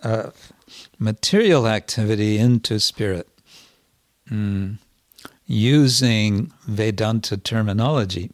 of 0.04 0.52
material 0.98 1.68
activity 1.68 2.38
into 2.38 2.80
spirit 2.80 3.28
mm, 4.30 4.78
using 5.46 6.52
Vedanta 6.68 7.38
terminology. 7.38 8.32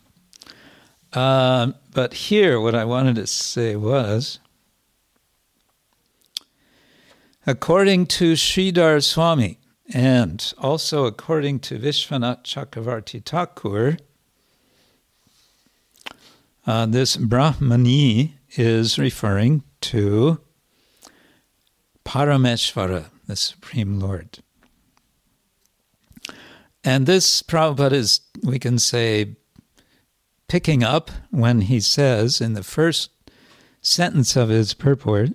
Uh, 1.11 1.71
but 1.95 2.13
here, 2.13 2.59
what 2.59 2.75
I 2.75 2.83
wanted 2.83 3.15
to 3.15 3.25
say 3.25 3.77
was 3.77 4.39
according 7.47 8.07
to 8.07 8.33
Sridhar 8.33 9.01
Swami, 9.01 9.59
and 9.93 10.53
also 10.57 11.05
according 11.05 11.61
to 11.61 11.79
Vishwanath 11.79 12.43
Chakravarti 12.43 13.23
Thakur, 13.23 13.97
uh, 16.67 16.85
this 16.85 17.15
Brahmani 17.15 18.33
is 18.57 18.99
referring 18.99 19.63
to 19.79 20.41
Parameshvara, 22.03 23.05
the 23.25 23.37
Supreme 23.37 24.01
Lord. 24.01 24.39
And 26.83 27.05
this 27.05 27.41
Prabhupada 27.41 27.93
is, 27.93 28.19
we 28.43 28.59
can 28.59 28.79
say, 28.79 29.37
picking 30.47 30.83
up 30.83 31.11
when 31.31 31.61
he 31.61 31.79
says 31.79 32.41
in 32.41 32.53
the 32.53 32.63
first 32.63 33.11
sentence 33.81 34.35
of 34.35 34.49
his 34.49 34.73
purport, 34.73 35.31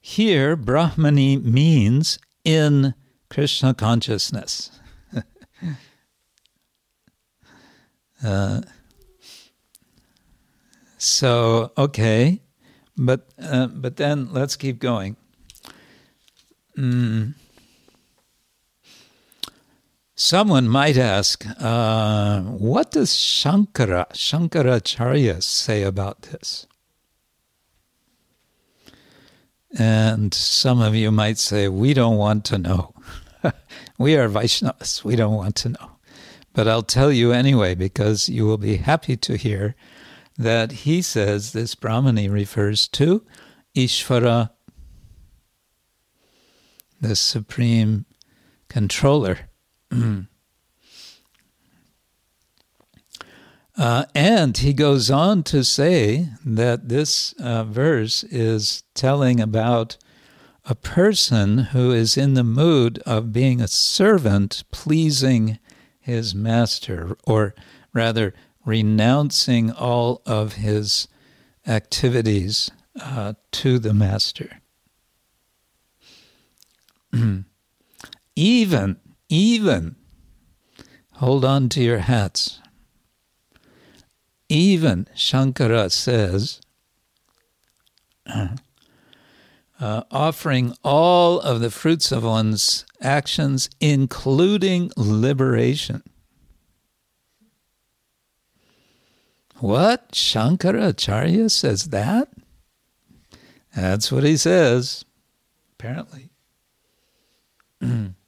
here 0.00 0.56
Brahmani 0.56 1.42
means 1.42 2.18
in 2.44 2.94
Krishna 3.30 3.74
consciousness. 3.74 4.70
uh, 8.24 8.60
so, 10.98 11.72
okay, 11.76 12.40
but 12.96 13.28
uh, 13.38 13.66
but 13.66 13.96
then 13.96 14.32
let's 14.32 14.56
keep 14.56 14.78
going. 14.78 15.16
Mm. 16.78 17.34
Someone 20.34 20.68
might 20.68 20.98
ask, 20.98 21.46
uh, 21.60 22.40
what 22.40 22.90
does 22.90 23.10
Shankara, 23.10 24.08
Shankaracharya 24.14 25.40
say 25.40 25.84
about 25.84 26.22
this? 26.22 26.66
And 29.78 30.34
some 30.34 30.80
of 30.80 30.96
you 30.96 31.12
might 31.12 31.38
say, 31.38 31.68
we 31.68 31.94
don't 31.94 32.16
want 32.16 32.44
to 32.46 32.58
know. 32.58 32.94
we 33.96 34.16
are 34.16 34.28
Vaishnavas, 34.28 35.04
we 35.04 35.14
don't 35.14 35.36
want 35.36 35.54
to 35.54 35.68
know. 35.68 35.98
But 36.52 36.66
I'll 36.66 36.82
tell 36.82 37.12
you 37.12 37.30
anyway, 37.30 37.76
because 37.76 38.28
you 38.28 38.44
will 38.44 38.58
be 38.58 38.78
happy 38.78 39.16
to 39.16 39.36
hear 39.36 39.76
that 40.36 40.82
he 40.82 41.00
says 41.00 41.52
this 41.52 41.76
Brahmani 41.76 42.28
refers 42.28 42.88
to 42.88 43.24
Ishvara, 43.76 44.50
the 47.00 47.14
supreme 47.14 48.06
controller. 48.68 49.48
uh, 53.76 54.04
and 54.14 54.56
he 54.58 54.72
goes 54.72 55.10
on 55.10 55.42
to 55.44 55.64
say 55.64 56.28
that 56.44 56.88
this 56.88 57.32
uh, 57.34 57.64
verse 57.64 58.24
is 58.24 58.82
telling 58.94 59.40
about 59.40 59.96
a 60.64 60.74
person 60.74 61.58
who 61.58 61.92
is 61.92 62.16
in 62.16 62.34
the 62.34 62.44
mood 62.44 62.98
of 63.00 63.32
being 63.32 63.60
a 63.60 63.68
servant 63.68 64.64
pleasing 64.70 65.58
his 66.00 66.34
master, 66.34 67.16
or 67.26 67.54
rather, 67.92 68.34
renouncing 68.64 69.70
all 69.70 70.22
of 70.24 70.54
his 70.54 71.06
activities 71.66 72.70
uh, 73.00 73.34
to 73.52 73.78
the 73.78 73.92
master. 73.92 74.60
even, 78.36 78.96
even, 79.34 79.96
hold 81.14 81.44
on 81.44 81.68
to 81.70 81.82
your 81.82 81.98
hats. 81.98 82.60
Even 84.48 85.08
Shankara 85.16 85.90
says, 85.90 86.60
uh, 88.26 88.56
offering 89.80 90.76
all 90.84 91.40
of 91.40 91.60
the 91.60 91.70
fruits 91.70 92.12
of 92.12 92.22
one's 92.22 92.86
actions, 93.00 93.68
including 93.80 94.92
liberation. 94.96 96.04
What? 99.58 100.12
Shankaracharya 100.12 101.50
says 101.50 101.86
that? 101.86 102.28
That's 103.74 104.12
what 104.12 104.22
he 104.22 104.36
says, 104.36 105.04
apparently. 105.72 106.30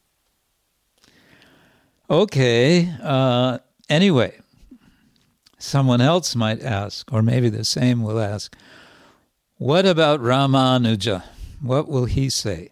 okay, 2.08 2.92
uh, 3.02 3.58
anyway, 3.88 4.38
someone 5.58 6.00
else 6.00 6.36
might 6.36 6.62
ask, 6.62 7.12
or 7.12 7.22
maybe 7.22 7.48
the 7.48 7.64
same 7.64 8.02
will 8.02 8.20
ask, 8.20 8.54
what 9.58 9.86
about 9.86 10.20
Ramanuja? 10.20 11.24
What 11.60 11.88
will 11.88 12.04
he 12.04 12.28
say? 12.28 12.70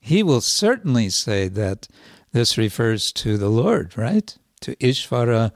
He 0.00 0.22
will 0.22 0.40
certainly 0.40 1.10
say 1.10 1.48
that 1.48 1.86
this 2.32 2.56
refers 2.56 3.12
to 3.12 3.36
the 3.36 3.50
Lord, 3.50 3.96
right? 3.96 4.36
To 4.62 4.74
Ishvara 4.76 5.52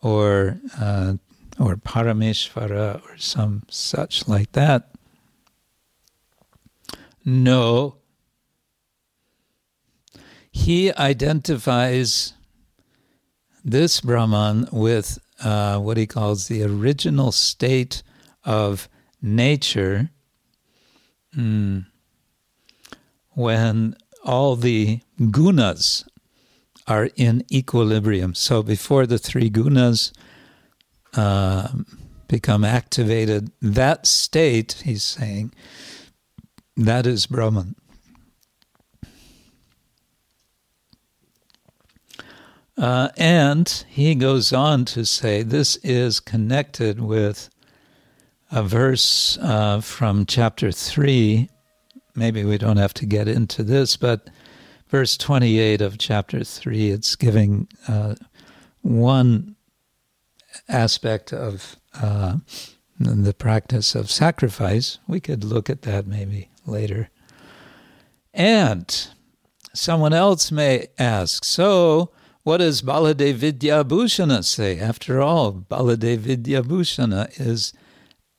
or 0.00 0.60
uh, 0.78 1.14
or 1.58 1.76
Parameshvara 1.76 3.04
or 3.04 3.16
some 3.18 3.64
such 3.68 4.28
like 4.28 4.52
that. 4.52 4.90
No. 7.24 7.96
He 10.62 10.94
identifies 10.94 12.34
this 13.64 14.00
Brahman 14.00 14.68
with 14.70 15.18
uh, 15.42 15.80
what 15.80 15.96
he 15.96 16.06
calls 16.06 16.46
the 16.46 16.62
original 16.62 17.32
state 17.32 18.04
of 18.44 18.88
nature 19.20 20.10
mm, 21.36 21.84
when 23.30 23.96
all 24.24 24.54
the 24.54 25.00
gunas 25.18 26.04
are 26.86 27.10
in 27.16 27.44
equilibrium. 27.50 28.32
So 28.36 28.62
before 28.62 29.04
the 29.04 29.18
three 29.18 29.50
gunas 29.50 30.12
uh, 31.14 31.70
become 32.28 32.62
activated, 32.62 33.50
that 33.60 34.06
state, 34.06 34.82
he's 34.84 35.02
saying, 35.02 35.52
that 36.76 37.04
is 37.04 37.26
Brahman. 37.26 37.74
Uh, 42.76 43.08
and 43.16 43.84
he 43.88 44.14
goes 44.14 44.52
on 44.52 44.84
to 44.86 45.04
say 45.04 45.42
this 45.42 45.76
is 45.76 46.20
connected 46.20 47.00
with 47.00 47.50
a 48.50 48.62
verse 48.62 49.38
uh, 49.40 49.80
from 49.80 50.26
chapter 50.26 50.72
3. 50.72 51.48
Maybe 52.14 52.44
we 52.44 52.58
don't 52.58 52.76
have 52.76 52.94
to 52.94 53.06
get 53.06 53.28
into 53.28 53.62
this, 53.62 53.96
but 53.96 54.28
verse 54.88 55.16
28 55.16 55.80
of 55.80 55.98
chapter 55.98 56.44
3, 56.44 56.90
it's 56.90 57.16
giving 57.16 57.68
uh, 57.88 58.14
one 58.82 59.56
aspect 60.68 61.32
of 61.32 61.76
uh, 61.94 62.36
the 62.98 63.34
practice 63.34 63.94
of 63.94 64.10
sacrifice. 64.10 64.98
We 65.06 65.20
could 65.20 65.44
look 65.44 65.70
at 65.70 65.82
that 65.82 66.06
maybe 66.06 66.50
later. 66.66 67.10
And 68.34 69.08
someone 69.74 70.12
else 70.12 70.52
may 70.52 70.88
ask, 70.98 71.44
so 71.44 72.10
what 72.44 72.58
does 72.58 72.82
Baladev 72.82 73.34
Vidyabhushana 73.34 74.44
say? 74.44 74.78
After 74.78 75.20
all, 75.20 75.52
Baladev 75.52 76.18
Vidyabhushana 76.18 77.40
is 77.40 77.72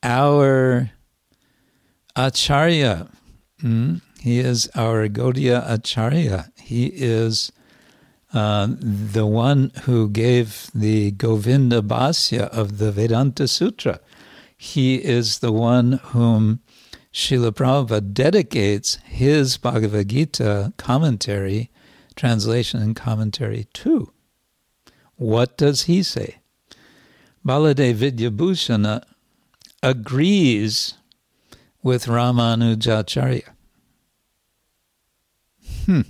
our 0.01 0.91
acharya. 2.15 3.09
Mm? 3.61 4.01
He 4.19 4.39
is 4.39 4.69
our 4.75 5.07
Gaudiya 5.09 5.69
Acharya. 5.69 6.49
He 6.57 6.87
is 6.87 7.51
uh, 8.33 8.67
the 8.79 9.25
one 9.25 9.71
who 9.83 10.09
gave 10.09 10.69
the 10.73 11.11
Govinda 11.11 11.81
Bhasya 11.81 12.47
of 12.49 12.77
the 12.77 12.91
Vedanta 12.91 13.47
Sutra. 13.47 13.99
He 14.57 14.95
is 14.95 15.39
the 15.39 15.51
one 15.51 15.93
whom 16.13 16.61
Srila 17.13 17.51
Prabhupada 17.51 18.13
dedicates 18.13 18.97
his 19.05 19.57
Bhagavad 19.57 20.07
Gita 20.07 20.73
commentary, 20.77 21.69
translation 22.15 22.81
and 22.81 22.95
commentary 22.95 23.67
to. 23.73 24.11
What 25.15 25.57
does 25.57 25.83
he 25.83 26.03
say? 26.03 26.37
Baladev 27.45 27.95
Vidyabhushana 27.95 29.03
agrees 29.81 30.95
with 31.81 32.05
Ramanujacharya. 32.05 33.49
Hmm. 35.85 36.01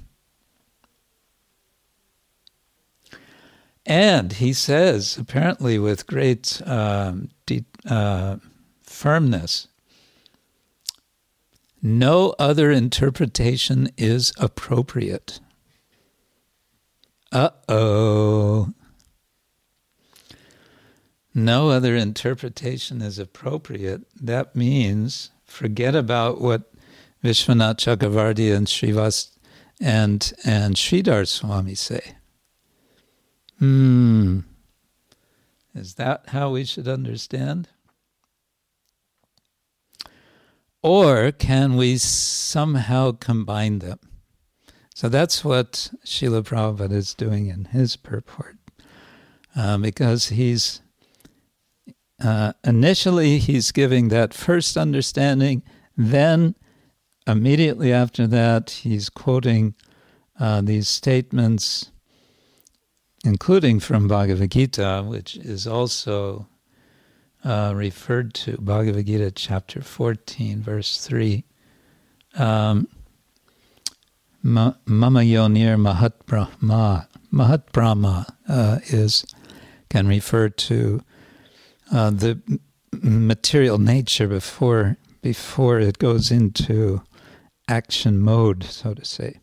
And 3.86 4.34
he 4.34 4.54
says, 4.54 5.18
apparently 5.18 5.78
with 5.78 6.08
great 6.08 6.62
um, 6.66 7.30
de- 7.46 7.66
uh, 7.90 8.38
firmness, 8.84 9.68
no 11.82 12.34
other 12.40 12.72
interpretation 12.72 13.90
is 13.98 14.32
appropriate. 14.38 15.42
Uh 17.32 17.50
oh. 17.68 18.70
No 21.44 21.72
other 21.72 21.94
interpretation 21.98 23.02
is 23.02 23.20
appropriate. 23.20 24.04
That 24.16 24.56
means 24.56 25.32
forget 25.44 25.94
about 25.94 26.40
what 26.40 26.72
Vishwanath 27.22 27.80
Chakravarti 27.80 28.56
and 28.56 28.66
Srivas 28.66 29.32
and 29.82 30.32
and 30.46 30.76
Sridhar 30.76 31.28
Swami 31.28 31.76
say. 31.76 32.16
Hmm. 33.60 34.40
Is 35.76 35.96
that 35.96 36.30
how 36.30 36.52
we 36.52 36.64
should 36.64 36.88
understand? 36.88 37.68
Or 40.82 41.34
can 41.34 41.76
we 41.76 41.98
somehow 41.98 43.12
combine 43.12 43.80
them? 43.80 44.00
So 44.96 45.10
that's 45.10 45.44
what 45.44 45.92
Srila 46.06 46.44
Prabhupada 46.44 46.94
is 46.94 47.14
doing 47.14 47.48
in 47.48 47.66
his 47.66 47.98
purport. 47.98 48.56
Uh, 49.54 49.78
because 49.78 50.30
he's 50.30 50.80
uh, 52.24 52.54
initially 52.64 53.38
he's 53.38 53.72
giving 53.72 54.08
that 54.08 54.34
first 54.34 54.78
understanding, 54.78 55.62
then 55.98 56.56
immediately 57.28 57.92
after 57.92 58.26
that 58.28 58.70
he's 58.70 59.10
quoting 59.10 59.76
uh, 60.40 60.62
these 60.62 60.88
statements, 60.88 61.92
including 63.26 63.80
from 63.80 64.08
Bhagavad 64.08 64.52
Gita, 64.52 65.04
which 65.06 65.36
is 65.36 65.68
also 65.68 66.48
uh, 67.44 67.74
referred 67.76 68.34
to 68.34 68.58
Bhagavad 68.58 69.06
Gita 69.06 69.32
chapter 69.32 69.82
14, 69.82 70.62
verse 70.62 71.06
3. 71.06 71.44
Um, 72.36 72.88
Mama 74.42 75.22
Yonir 75.22 75.78
Mahat 75.78 76.14
Brahma. 76.26 77.08
Mahat 77.32 77.72
Brahma 77.72 78.26
uh, 78.48 78.80
is 78.88 79.26
can 79.90 80.08
refer 80.08 80.50
to 80.50 81.02
uh, 81.94 82.10
the 82.10 82.42
material 82.92 83.78
nature 83.78 84.28
before 84.28 84.98
before 85.22 85.80
it 85.80 86.00
goes 86.00 86.32
into 86.32 87.02
action 87.70 88.20
mode, 88.20 88.64
so 88.66 88.94
to 88.94 89.06
say. 89.06 89.40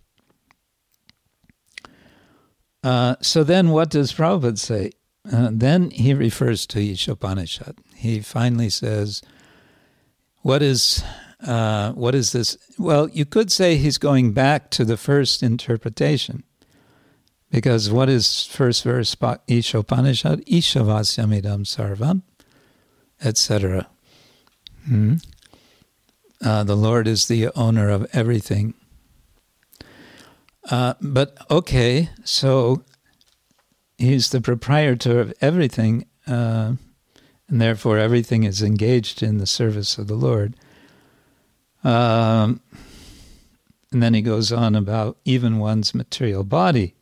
Uh, 2.85 3.17
so 3.23 3.43
then, 3.45 3.71
what 3.71 3.89
does 3.89 4.13
Prabhupada 4.13 4.59
say? 4.59 4.93
Uh, 5.31 5.49
then 5.53 5.91
he 5.91 6.13
refers 6.13 6.67
to 6.67 6.79
Ishopanishad. 6.79 7.79
He 7.95 8.21
finally 8.21 8.69
says, 8.69 9.23
"What 10.43 10.61
is 10.61 11.03
uh, 11.47 11.93
what 11.93 12.15
is 12.15 12.33
this? 12.33 12.59
Well, 12.79 13.09
you 13.09 13.25
could 13.25 13.51
say 13.51 13.77
he's 13.77 13.99
going 13.99 14.33
back 14.33 14.71
to 14.71 14.85
the 14.85 14.97
first 14.97 15.43
interpretation. 15.43 16.45
Because 17.51 17.91
what 17.91 18.09
is 18.09 18.47
first 18.47 18.85
verse 18.85 19.15
Ishopanishad? 19.15 20.47
Ishavasyamidam 20.47 21.65
sarvam, 21.65 22.23
etc. 23.23 23.89
Hmm? 24.87 25.17
Uh, 26.43 26.65
the 26.65 26.77
Lord 26.77 27.07
is 27.07 27.27
the 27.27 27.49
owner 27.55 27.91
of 27.91 28.07
everything. 28.13 28.75
Uh, 30.71 30.95
but 31.01 31.37
okay, 31.51 32.11
so 32.25 32.83
he's 33.99 34.31
the 34.31 34.41
proprietor 34.41 35.21
of 35.21 35.35
everything, 35.41 36.07
uh, 36.27 36.75
and 37.49 37.61
therefore 37.61 37.99
everything 37.99 38.45
is 38.45 38.63
engaged 38.63 39.23
in 39.23 39.39
the 39.39 39.47
service 39.47 39.99
of 39.99 40.07
the 40.07 40.15
Lord. 40.15 40.57
Um, 41.83 42.61
and 43.93 44.03
then 44.03 44.15
he 44.15 44.23
goes 44.23 44.53
on 44.53 44.75
about 44.75 45.19
even 45.25 45.59
one's 45.59 45.95
material 45.95 46.45
body 46.45 46.95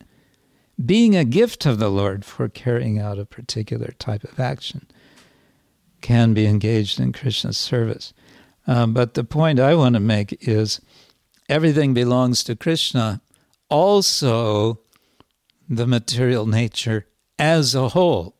being 0.83 1.15
a 1.15 1.25
gift 1.25 1.65
of 1.65 1.77
the 1.77 1.89
Lord 1.89 2.23
for 2.23 2.47
carrying 2.47 2.99
out 2.99 3.19
a 3.19 3.25
particular 3.25 3.93
type 3.99 4.23
of 4.23 4.39
action 4.39 4.87
can 6.01 6.33
be 6.33 6.45
engaged 6.45 6.99
in 6.99 7.13
Krishna's 7.13 7.57
service. 7.57 8.13
Um, 8.67 8.93
but 8.93 9.13
the 9.13 9.23
point 9.23 9.59
I 9.59 9.75
want 9.75 9.95
to 9.95 9.99
make 9.99 10.37
is 10.47 10.79
everything 11.47 11.93
belongs 11.93 12.43
to 12.43 12.55
Krishna, 12.55 13.21
also 13.69 14.79
the 15.67 15.87
material 15.87 16.45
nature 16.45 17.07
as 17.37 17.75
a 17.75 17.89
whole. 17.89 18.35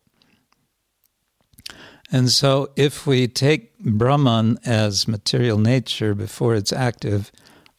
And 2.11 2.31
so, 2.31 2.69
if 2.75 3.05
we 3.05 3.27
take 3.27 3.77
Brahman 3.79 4.57
as 4.65 5.07
material 5.07 5.59
nature 5.59 6.15
before 6.15 6.55
it's 6.55 6.73
active, 6.73 7.31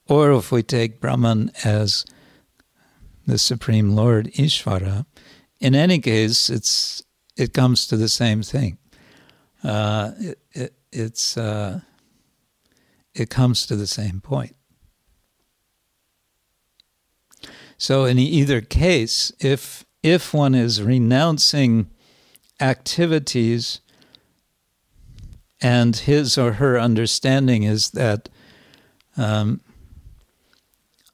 or 0.09 0.33
if 0.33 0.53
we 0.53 0.63
take 0.63 1.01
Brahman 1.01 1.51
as 1.65 2.05
the 3.27 3.39
Supreme 3.39 3.91
Lord 3.97 4.27
Ishvara, 4.35 5.05
in 5.59 5.75
any 5.75 5.99
case, 5.99 6.49
it's 6.49 7.03
it 7.37 7.53
comes 7.53 7.87
to 7.87 7.97
the 7.97 8.09
same 8.09 8.43
thing. 8.43 8.79
Uh, 9.63 10.13
it, 10.19 10.39
it, 10.53 10.75
it's 10.93 11.37
uh, 11.37 11.81
it 13.15 13.31
comes 13.31 13.67
to 13.67 13.77
the 13.77 13.87
same 13.87 14.21
point. 14.21 14.57
So, 17.77 18.05
in 18.05 18.19
either 18.19 18.61
case, 18.61 19.33
if 19.41 19.85
if 20.03 20.35
one 20.35 20.55
is 20.55 20.83
renouncing 20.83 21.91
activities 22.61 23.81
and 25.61 25.97
his 25.97 26.39
or 26.39 26.55
her 26.55 26.79
understanding 26.79 27.63
is 27.63 27.91
that 27.91 28.29
um, 29.17 29.61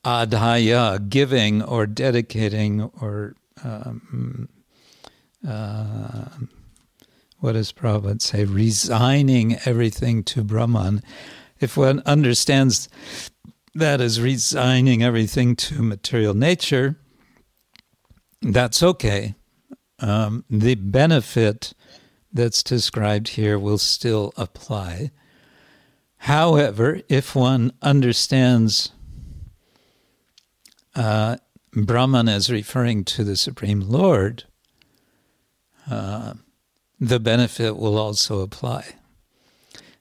adhaya, 0.04 1.08
giving 1.08 1.62
or 1.62 1.86
dedicating 1.86 2.82
or 3.00 3.34
um, 3.64 4.48
uh, 5.46 6.28
what 7.46 7.52
does 7.52 7.70
Prabhupada 7.70 8.20
say? 8.20 8.44
Resigning 8.44 9.56
everything 9.64 10.24
to 10.24 10.42
Brahman. 10.42 11.00
If 11.60 11.76
one 11.76 12.02
understands 12.04 12.88
that 13.72 14.00
as 14.00 14.20
resigning 14.20 15.04
everything 15.04 15.54
to 15.54 15.80
material 15.80 16.34
nature, 16.34 16.98
that's 18.42 18.82
okay. 18.82 19.36
Um, 20.00 20.44
the 20.50 20.74
benefit 20.74 21.72
that's 22.32 22.64
described 22.64 23.28
here 23.28 23.60
will 23.60 23.78
still 23.78 24.32
apply. 24.36 25.12
However, 26.16 27.00
if 27.08 27.36
one 27.36 27.72
understands 27.80 28.90
uh, 30.96 31.36
Brahman 31.72 32.28
as 32.28 32.50
referring 32.50 33.04
to 33.04 33.22
the 33.22 33.36
Supreme 33.36 33.82
Lord, 33.82 34.42
uh, 35.88 36.34
the 36.98 37.20
benefit 37.20 37.76
will 37.76 37.98
also 37.98 38.40
apply. 38.40 38.94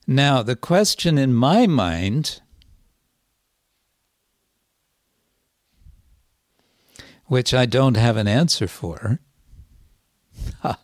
Now, 0.08 0.44
the 0.44 0.56
question 0.56 1.18
in 1.18 1.34
my 1.34 1.68
mind, 1.68 2.42
which 7.26 7.54
I 7.54 7.66
don't 7.66 7.98
have 7.98 8.18
an 8.18 8.28
answer 8.28 8.68
for, 8.68 9.20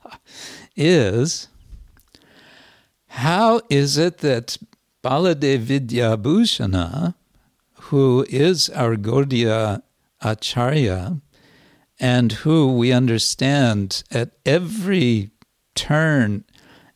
is 0.75 1.47
how 3.07 3.61
is 3.69 3.97
it 3.97 4.19
that 4.19 4.57
Baladev 5.03 5.65
Vidyabhushana, 5.65 7.15
who 7.73 8.25
is 8.29 8.69
our 8.69 8.95
Gaudiya 8.95 9.83
Acharya, 10.21 11.21
and 11.99 12.31
who 12.31 12.75
we 12.75 12.91
understand 12.91 14.03
at 14.11 14.31
every 14.45 15.31
turn, 15.75 16.43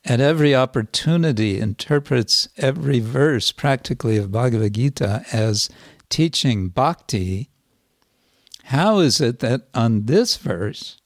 at 0.03 0.19
every 0.19 0.53
opportunity, 0.53 1.59
interprets 1.59 2.47
every 2.57 2.99
verse 2.99 3.51
practically 3.51 4.17
of 4.17 4.32
Bhagavad 4.32 4.73
Gita 4.73 5.26
as 5.32 5.69
teaching 6.09 6.69
bhakti. 6.69 7.49
How 8.65 8.99
is 8.99 9.19
it 9.19 9.39
that 9.39 9.67
on 9.73 10.05
this 10.05 10.38
verse 10.38 10.99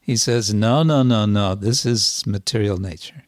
he 0.00 0.16
says, 0.16 0.52
no, 0.52 0.82
no, 0.82 1.02
no, 1.02 1.26
no, 1.26 1.54
this 1.54 1.84
is 1.84 2.24
material 2.26 2.78
nature? 2.78 3.24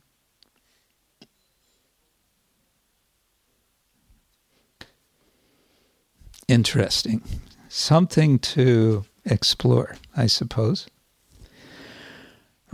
Interesting 6.47 7.23
something 7.75 8.39
to 8.39 9.05
explore, 9.25 9.97
I 10.17 10.27
suppose. 10.27 10.87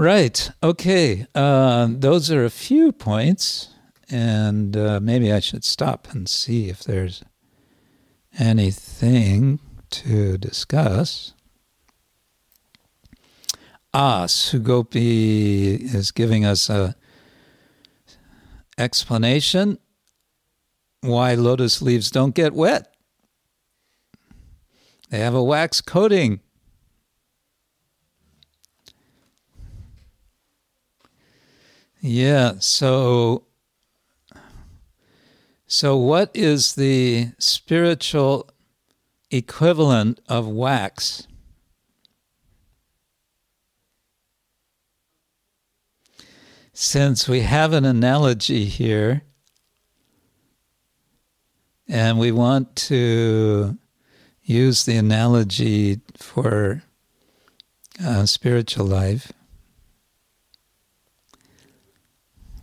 Right. 0.01 0.51
Okay. 0.63 1.27
Uh, 1.35 1.89
those 1.91 2.31
are 2.31 2.43
a 2.43 2.49
few 2.49 2.91
points. 2.91 3.69
and 4.09 4.75
uh, 4.75 4.99
maybe 4.99 5.31
I 5.31 5.41
should 5.41 5.63
stop 5.63 6.09
and 6.11 6.27
see 6.27 6.71
if 6.71 6.83
there's 6.83 7.23
anything 8.39 9.61
to 9.91 10.39
discuss. 10.39 11.35
Ah, 13.93 14.25
Sugopi 14.25 15.95
is 15.95 16.13
giving 16.13 16.47
us 16.47 16.71
a 16.71 16.97
explanation 18.79 19.79
why 21.03 21.35
lotus 21.35 21.83
leaves 21.83 22.11
don't 22.11 22.35
get 22.35 22.55
wet. 22.55 22.95
They 25.11 25.19
have 25.19 25.35
a 25.35 25.43
wax 25.45 25.83
coating. 25.83 26.41
Yeah, 32.03 32.55
so 32.61 33.45
so 35.67 35.97
what 35.99 36.31
is 36.35 36.75
the 36.75 37.29
spiritual 37.39 38.49
equivalent 39.31 40.21
of 40.27 40.49
wax? 40.49 41.29
Since 46.73 47.29
we 47.29 47.41
have 47.41 47.75
an 47.75 47.85
analogy 47.85 48.65
here, 48.65 49.23
and 51.87 52.19
we 52.19 52.33
want 52.33 52.75
to 52.77 53.77
use 54.43 54.85
the 54.85 54.97
analogy 54.97 56.01
for 56.17 56.83
uh, 58.03 58.25
spiritual 58.25 58.87
life. 58.87 59.33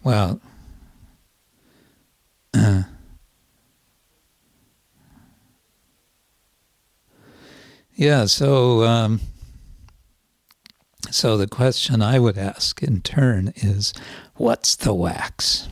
Well, 0.08 0.40
uh, 2.54 2.84
yeah, 7.94 8.24
so 8.24 8.86
um, 8.86 9.20
so 11.12 11.36
the 11.36 11.46
question 11.46 12.02
I 12.02 12.20
would 12.20 12.38
ask 12.38 12.82
in 12.82 13.02
turn 13.02 13.52
is, 13.58 13.94
what's 14.36 14.78
the 14.78 14.94
wax? 14.94 15.68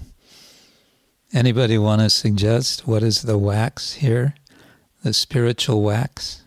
Anybody 1.31 1.77
want 1.77 2.01
to 2.01 2.09
suggest 2.09 2.85
what 2.85 3.03
is 3.03 3.21
the 3.21 3.37
wax 3.37 3.93
here? 3.93 4.35
The 5.01 5.13
spiritual 5.13 5.81
wax? 5.81 6.43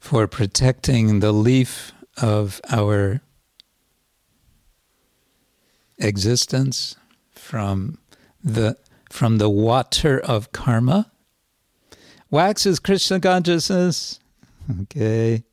For 0.00 0.26
protecting 0.26 1.20
the 1.20 1.32
leaf 1.32 1.92
of 2.16 2.62
our 2.70 3.20
existence 6.04 6.96
from 7.32 7.98
the 8.42 8.76
from 9.10 9.38
the 9.38 9.48
water 9.48 10.20
of 10.20 10.52
karma. 10.52 11.10
Wax 12.30 12.66
is 12.66 12.80
Krishna 12.80 13.20
consciousness. 13.20 14.18
Okay. 14.82 15.44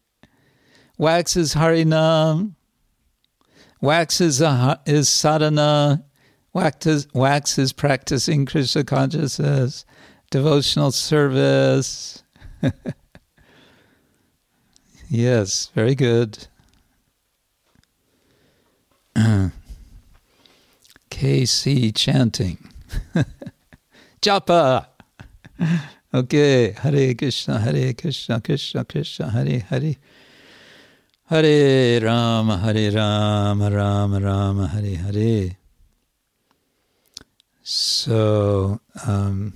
Wax 0.97 1.35
is 1.37 1.53
Harinam. 1.53 2.55
Wax 3.81 4.21
is, 4.21 4.41
a, 4.41 4.79
sadhana. 5.09 6.03
Practicing 6.53 8.45
Krishna 8.45 8.83
consciousness, 8.83 9.85
devotional 10.29 10.91
service. 10.91 12.23
yes, 15.09 15.71
very 15.73 15.95
good. 15.95 16.47
KC 21.21 21.93
chanting. 21.93 22.57
Japa. 24.23 24.87
Okay, 26.11 26.71
Hare 26.71 27.13
Krishna, 27.13 27.59
Hare 27.59 27.93
Krishna, 27.93 28.41
Krishna 28.41 28.83
Krishna, 28.83 29.29
Hare 29.29 29.59
Hare. 29.59 29.97
Hare 31.29 32.01
Rama, 32.01 32.57
Hare 32.57 32.89
Rama, 32.91 33.69
Rama 33.69 34.19
Rama, 34.19 34.67
Hare 34.69 34.95
Hare. 34.95 35.57
So, 37.61 38.81
um, 39.05 39.53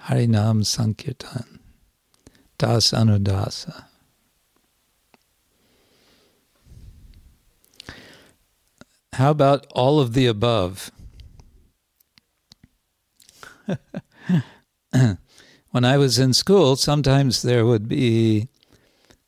Harinam 0.00 0.64
Sankirtan, 0.64 1.58
Das 2.56 2.94
Anudasa. 2.94 3.91
How 9.14 9.30
about 9.30 9.66
all 9.72 10.00
of 10.00 10.14
the 10.14 10.26
above? 10.26 10.90
when 15.70 15.84
I 15.84 15.98
was 15.98 16.18
in 16.18 16.32
school, 16.32 16.76
sometimes 16.76 17.42
there 17.42 17.66
would 17.66 17.88
be 17.88 18.48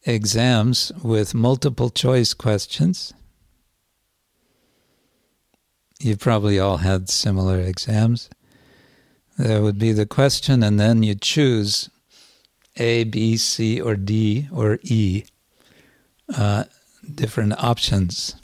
exams 0.06 0.90
with 1.02 1.34
multiple 1.34 1.90
choice 1.90 2.32
questions. 2.32 3.12
You've 6.00 6.18
probably 6.18 6.58
all 6.58 6.78
had 6.78 7.10
similar 7.10 7.60
exams. 7.60 8.30
There 9.36 9.62
would 9.62 9.78
be 9.78 9.92
the 9.92 10.06
question, 10.06 10.62
and 10.62 10.80
then 10.80 11.02
you 11.02 11.14
choose 11.14 11.90
A, 12.76 13.04
B, 13.04 13.36
C, 13.36 13.80
or 13.80 13.96
D, 13.96 14.48
or 14.50 14.78
E, 14.82 15.24
uh, 16.34 16.64
different 17.14 17.52
options. 17.62 18.36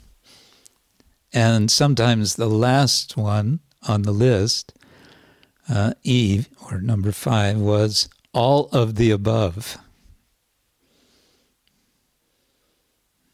And 1.33 1.71
sometimes 1.71 2.35
the 2.35 2.49
last 2.49 3.15
one 3.15 3.61
on 3.87 4.01
the 4.01 4.11
list, 4.11 4.73
uh, 5.69 5.93
E, 6.03 6.45
or 6.69 6.81
number 6.81 7.11
five, 7.11 7.57
was 7.57 8.09
all 8.33 8.67
of 8.71 8.95
the 8.95 9.11
above. 9.11 9.77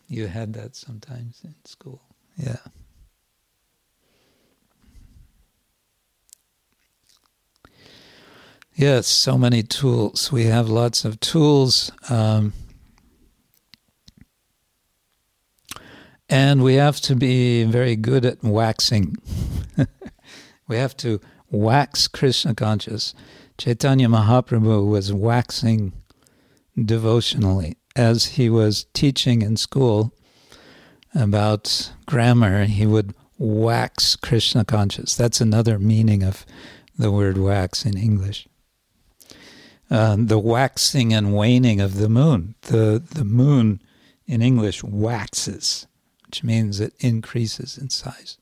You 0.07 0.27
had 0.27 0.53
that 0.53 0.75
sometimes 0.75 1.41
in 1.43 1.55
school. 1.65 2.01
Yeah. 2.37 2.57
Yes, 8.75 9.07
so 9.07 9.39
many 9.39 9.63
tools. 9.63 10.31
We 10.31 10.45
have 10.45 10.69
lots 10.69 11.03
of 11.03 11.19
tools. 11.19 11.91
Um, 12.09 12.53
and 16.29 16.63
we 16.63 16.75
have 16.75 16.99
to 17.01 17.15
be 17.15 17.63
very 17.63 17.95
good 17.95 18.25
at 18.25 18.43
waxing. 18.43 19.15
we 20.67 20.75
have 20.75 20.95
to 20.97 21.21
wax 21.49 22.07
Krishna 22.07 22.53
conscious. 22.53 23.13
Chaitanya 23.57 24.07
Mahaprabhu 24.07 24.89
was 24.89 25.13
waxing 25.13 25.93
devotionally 26.77 27.77
as 27.95 28.25
he 28.25 28.49
was 28.49 28.85
teaching 28.93 29.41
in 29.41 29.57
school 29.57 30.13
about 31.15 31.91
grammar. 32.05 32.65
He 32.65 32.85
would 32.85 33.13
wax 33.37 34.15
Krishna 34.15 34.65
conscious. 34.65 35.15
That's 35.15 35.41
another 35.41 35.79
meaning 35.79 36.23
of 36.23 36.45
the 36.97 37.11
word 37.11 37.37
wax 37.37 37.85
in 37.85 37.97
English. 37.97 38.47
Uh, 39.89 40.17
the 40.19 40.39
waxing 40.39 41.13
and 41.13 41.33
waning 41.33 41.79
of 41.79 41.95
the 41.95 42.09
moon. 42.09 42.55
The 42.63 43.01
the 43.09 43.23
moon 43.23 43.81
in 44.25 44.41
English 44.41 44.83
waxes 44.83 45.87
which 46.27 46.43
means 46.43 46.79
it 46.79 46.93
increases 46.99 47.77
in 47.77 47.89
size. 47.89 48.37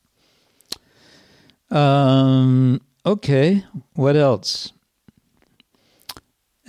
Um, 1.69 2.81
okay, 3.05 3.63
what 3.93 4.15
else? 4.15 4.73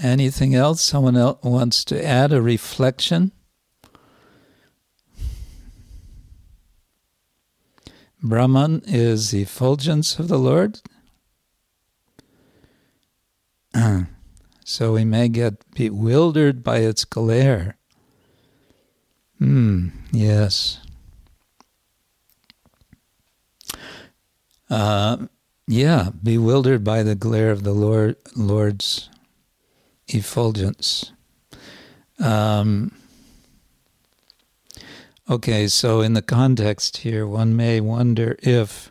Anything 0.02 0.54
else? 0.54 0.82
Someone 0.82 1.16
else 1.16 1.42
wants 1.42 1.84
to 1.86 2.04
add 2.04 2.32
a 2.32 2.42
reflection? 2.42 3.32
Brahman 8.22 8.82
is 8.86 9.30
the 9.30 9.42
effulgence 9.42 10.18
of 10.18 10.28
the 10.28 10.38
Lord. 10.38 10.80
so 14.64 14.92
we 14.92 15.04
may 15.04 15.28
get 15.28 15.70
bewildered 15.74 16.62
by 16.62 16.78
its 16.78 17.04
glare. 17.04 17.78
Hmm, 19.38 19.88
yes. 20.12 20.80
Uh, 24.68 25.26
yeah, 25.66 26.10
bewildered 26.22 26.84
by 26.84 27.02
the 27.02 27.14
glare 27.14 27.50
of 27.50 27.62
the 27.62 27.72
Lord, 27.72 28.16
Lord's 28.34 29.08
effulgence. 30.08 31.12
Um, 32.18 32.92
okay, 35.28 35.66
so 35.68 36.00
in 36.00 36.14
the 36.14 36.22
context 36.22 36.98
here, 36.98 37.26
one 37.26 37.56
may 37.56 37.80
wonder 37.80 38.36
if 38.42 38.90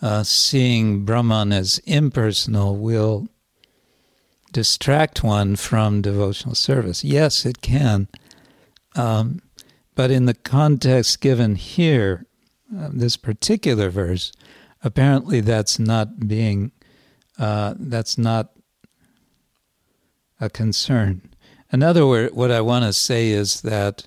uh, 0.00 0.22
seeing 0.22 1.04
Brahman 1.04 1.52
as 1.52 1.78
impersonal 1.84 2.76
will 2.76 3.28
distract 4.52 5.24
one 5.24 5.56
from 5.56 6.02
devotional 6.02 6.54
service. 6.54 7.02
Yes, 7.02 7.46
it 7.46 7.62
can. 7.62 8.08
Um, 8.94 9.42
but 9.94 10.10
in 10.10 10.26
the 10.26 10.34
context 10.34 11.20
given 11.20 11.54
here, 11.56 12.26
uh, 12.76 12.90
this 12.92 13.16
particular 13.16 13.90
verse, 13.90 14.32
apparently 14.82 15.40
that's 15.40 15.78
not 15.78 16.28
being, 16.28 16.72
uh, 17.38 17.74
that's 17.78 18.18
not 18.18 18.52
a 20.40 20.50
concern. 20.50 21.22
In 21.72 21.82
other 21.82 22.06
words, 22.06 22.34
what 22.34 22.50
I 22.50 22.60
want 22.60 22.84
to 22.84 22.92
say 22.92 23.30
is 23.30 23.62
that 23.62 24.06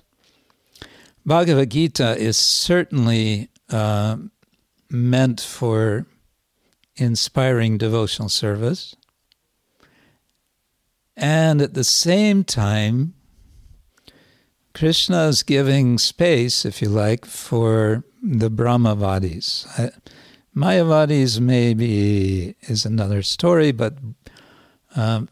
Bhagavad 1.24 1.70
Gita 1.70 2.16
is 2.16 2.36
certainly 2.36 3.48
uh, 3.70 4.16
meant 4.88 5.40
for 5.40 6.06
inspiring 6.94 7.78
devotional 7.78 8.28
service. 8.28 8.94
And 11.16 11.60
at 11.60 11.74
the 11.74 11.84
same 11.84 12.44
time, 12.44 13.14
Krishna 14.74 15.24
is 15.28 15.42
giving 15.42 15.98
space, 15.98 16.64
if 16.66 16.82
you 16.82 16.90
like, 16.90 17.24
for 17.24 18.04
the 18.22 18.50
Brahmavadis. 18.50 19.66
Mayavadis 20.56 21.38
maybe 21.38 22.56
is 22.62 22.86
another 22.86 23.22
story, 23.22 23.72
but 23.72 23.94
um, 24.94 25.28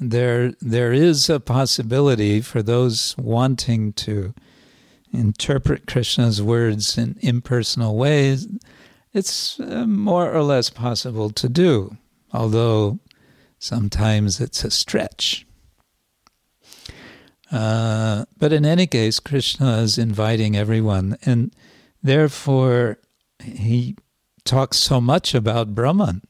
there 0.00 0.54
there 0.60 0.92
is 0.92 1.30
a 1.30 1.38
possibility 1.38 2.40
for 2.40 2.62
those 2.62 3.16
wanting 3.16 3.92
to 3.92 4.34
interpret 5.12 5.86
Krishna's 5.86 6.42
words 6.42 6.98
in 6.98 7.16
impersonal 7.20 7.96
ways. 7.96 8.48
It's 9.12 9.60
uh, 9.60 9.86
more 9.86 10.32
or 10.32 10.42
less 10.42 10.70
possible 10.70 11.30
to 11.30 11.48
do, 11.48 11.96
although 12.32 12.98
sometimes 13.58 14.40
it's 14.40 14.64
a 14.64 14.70
stretch. 14.70 15.46
Uh, 17.52 18.24
but 18.38 18.52
in 18.52 18.64
any 18.64 18.86
case, 18.86 19.20
Krishna 19.20 19.78
is 19.78 19.98
inviting 19.98 20.56
everyone, 20.56 21.16
and 21.24 21.52
therefore 22.02 22.98
he 23.42 23.96
talks 24.44 24.78
so 24.78 25.00
much 25.00 25.34
about 25.34 25.74
Brahman 25.74 26.22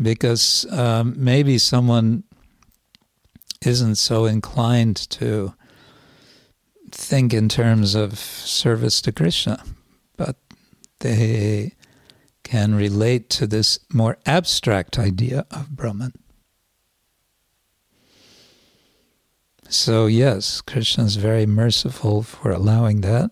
because 0.00 0.66
um, 0.70 1.14
maybe 1.16 1.58
someone 1.58 2.24
isn't 3.64 3.96
so 3.96 4.24
inclined 4.26 4.96
to 5.10 5.54
think 6.90 7.34
in 7.34 7.48
terms 7.48 7.94
of 7.94 8.18
service 8.18 9.00
to 9.02 9.12
Krishna, 9.12 9.62
but 10.16 10.36
they 11.00 11.72
can 12.44 12.74
relate 12.74 13.28
to 13.30 13.46
this 13.46 13.78
more 13.92 14.16
abstract 14.24 14.98
idea 14.98 15.44
of 15.50 15.70
Brahman. 15.70 16.12
So, 19.68 20.06
yes, 20.06 20.62
Krishna 20.62 21.04
is 21.04 21.16
very 21.16 21.44
merciful 21.44 22.22
for 22.22 22.50
allowing 22.50 23.02
that. 23.02 23.30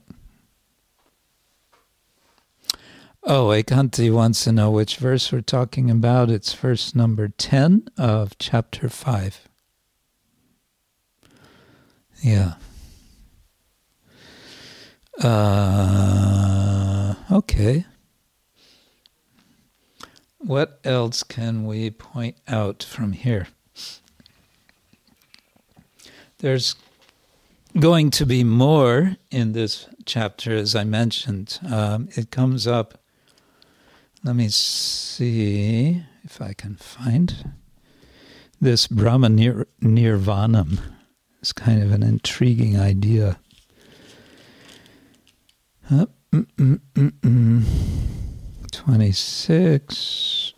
Oh, 3.29 3.47
Ekanti 3.49 4.09
wants 4.13 4.45
to 4.45 4.53
know 4.53 4.71
which 4.71 4.99
verse 4.99 5.33
we're 5.33 5.41
talking 5.41 5.91
about. 5.91 6.31
It's 6.31 6.53
verse 6.53 6.95
number 6.95 7.27
10 7.27 7.89
of 7.99 8.39
chapter 8.39 8.89
5. 8.89 9.49
Yeah. 12.23 12.55
Uh, 15.21 17.15
okay. 17.33 17.85
What 20.39 20.79
else 20.85 21.25
can 21.25 21.67
we 21.67 21.91
point 21.91 22.37
out 22.47 22.85
from 22.85 23.11
here? 23.11 23.49
There's 26.39 26.77
going 27.77 28.13
to 28.13 28.25
be 28.25 28.45
more 28.45 29.17
in 29.33 29.51
this 29.51 29.89
chapter, 30.05 30.55
as 30.55 30.77
I 30.77 30.85
mentioned. 30.85 31.59
Um, 31.69 32.09
it 32.15 32.31
comes 32.31 32.69
up. 32.69 33.01
Let 34.27 34.35
me 34.35 34.49
see 34.49 36.03
if 36.25 36.43
I 36.43 36.53
can 36.53 36.75
find 36.75 37.53
this 38.61 38.89
Brahma 38.89 39.29
nir- 39.29 39.69
Nirvanam. 39.81 40.81
It's 41.41 41.53
kind 41.53 41.81
of 41.81 41.93
an 41.93 42.03
intriguing 42.03 42.77
idea. 42.77 43.39
Uh, 45.89 46.07
mm, 46.33 46.45
mm, 46.57 46.81
mm, 46.95 47.13
mm. 47.21 47.63
26. 48.73 50.53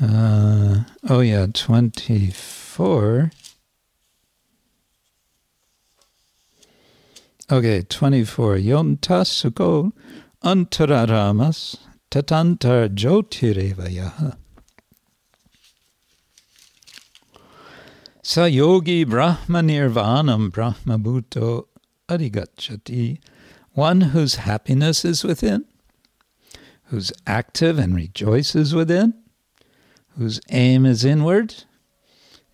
Uh, 0.00 0.84
oh, 1.08 1.18
yeah, 1.18 1.46
24. 1.52 3.32
Okay, 7.50 7.82
24. 7.82 8.54
Yontasuko 8.54 9.92
antararamas 10.42 11.76
tatantar 12.10 12.88
jyotirevaya. 12.88 14.36
Sa 18.22 18.44
yogi 18.44 19.04
brahma 19.04 19.60
nirvanam 19.60 20.50
brahma 20.50 20.98
bhuto 20.98 21.66
adhigachati, 22.08 23.18
one 23.72 24.00
whose 24.00 24.36
happiness 24.36 25.04
is 25.04 25.24
within, 25.24 25.64
who's 26.84 27.12
active 27.26 27.78
and 27.78 27.94
rejoices 27.94 28.74
within, 28.74 29.14
whose 30.16 30.40
aim 30.50 30.86
is 30.86 31.04
inward, 31.04 31.64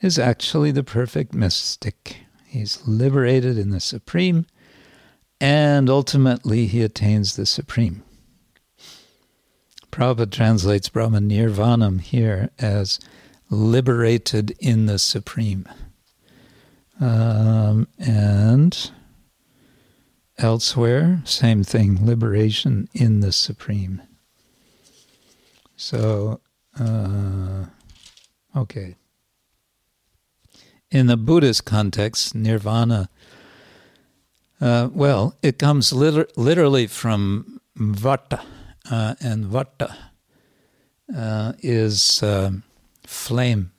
is 0.01 0.19
actually 0.19 0.71
the 0.71 0.85
perfect 0.85 1.35
mystic. 1.35 2.19
He's 2.47 2.87
liberated 2.87 3.59
in 3.59 3.71
the 3.71 3.81
Supreme, 3.81 4.47
and 5.41 5.91
ultimately 5.91 6.67
he 6.67 6.83
attains 6.83 7.37
the 7.37 7.47
Supreme. 7.47 8.03
Prabhupada 9.91 10.31
translates 10.31 10.89
Brahman 10.89 11.29
Nirvanam 11.29 12.01
here 12.01 12.51
as 12.59 13.01
liberated 13.51 14.55
in 14.59 14.87
the 14.87 14.99
Supreme. 14.99 15.67
Um, 17.01 17.89
and 17.99 18.91
elsewhere, 20.39 21.23
same 21.25 21.63
thing, 21.63 22.05
liberation 22.05 22.89
in 22.93 23.21
the 23.21 23.33
Supreme. 23.33 24.03
So, 25.77 26.41
uh, 26.79 27.67
okay. 28.55 28.97
In 30.91 31.07
the 31.07 31.17
Buddhist 31.17 31.65
context, 31.65 32.35
nirvana, 32.35 33.09
uh, 34.61 34.89
well, 34.93 35.37
it 35.43 35.59
comes 35.59 35.93
liter- 35.93 36.29
literally 36.37 36.87
from 36.87 37.61
vata, 37.77 38.41
uh, 38.91 39.15
and 39.21 39.45
vata 39.45 39.95
uh, 41.15 41.53
is 41.61 42.23
um, 42.23 42.63
flame, 43.05 43.73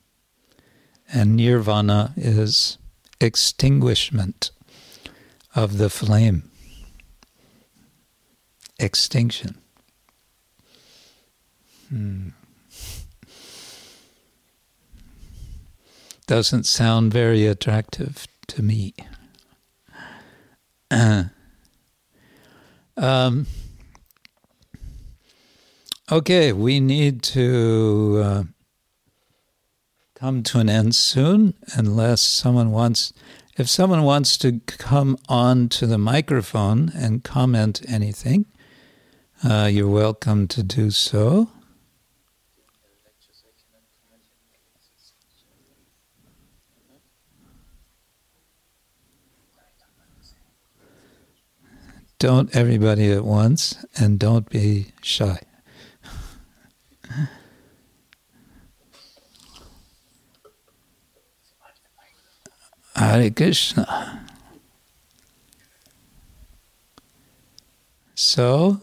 and 1.12 1.36
nirvana 1.36 2.14
is 2.16 2.78
extinguishment 3.20 4.52
of 5.56 5.78
the 5.78 5.90
flame, 5.90 6.50
extinction. 8.80 9.58
Hmm. 11.90 12.30
Doesn't 16.28 16.66
sound 16.66 17.14
very 17.14 17.48
attractive 17.48 18.28
to 18.48 18.62
me. 18.62 18.94
Um, 22.98 23.48
okay, 26.12 26.54
we 26.54 26.80
need 26.80 27.22
to. 27.24 28.22
Uh, 28.24 28.44
come 30.18 30.42
to 30.42 30.58
an 30.58 30.68
end 30.68 30.96
soon 30.96 31.54
unless 31.76 32.22
someone 32.22 32.72
wants 32.72 33.14
if 33.56 33.70
someone 33.70 34.02
wants 34.02 34.36
to 34.36 34.60
come 34.66 35.16
on 35.30 35.70
to 35.70 35.86
the 35.86 36.00
microphone 36.00 36.92
and 36.96 37.24
comment 37.24 37.84
anything 37.88 38.44
uh, 39.48 39.70
you're 39.72 39.88
welcome 39.88 40.48
to 40.48 40.64
do 40.64 40.90
so 40.90 41.52
don't 52.20 52.56
everybody 52.56 53.12
at 53.12 53.24
once 53.24 53.86
and 53.96 54.20
don't 54.20 54.50
be 54.50 54.94
shy 55.02 55.40
Hare 62.98 63.30
Krishna. 63.30 64.26
So, 68.16 68.82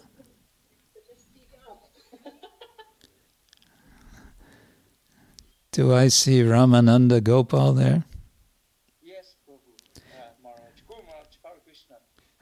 do 5.73 5.93
I 5.93 6.07
see 6.07 6.43
Ramananda 6.43 7.21
Gopal 7.25 7.73
there? 7.73 8.05
Yes, 9.03 9.35
Prabhu. 9.45 9.59
Uh, 9.97 10.31
Maharaj. 10.45 10.61
Go, 10.87 10.95
Maharaj. 11.05 11.27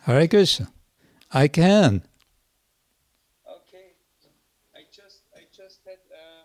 Hare 0.01 0.29
Krishna. 0.29 0.71
I 1.33 1.49
can. 1.49 2.05
Okay. 3.49 3.97
I 4.77 4.85
just 4.93 5.25
I 5.33 5.49
just 5.49 5.81
had 5.89 6.05
uh, 6.13 6.45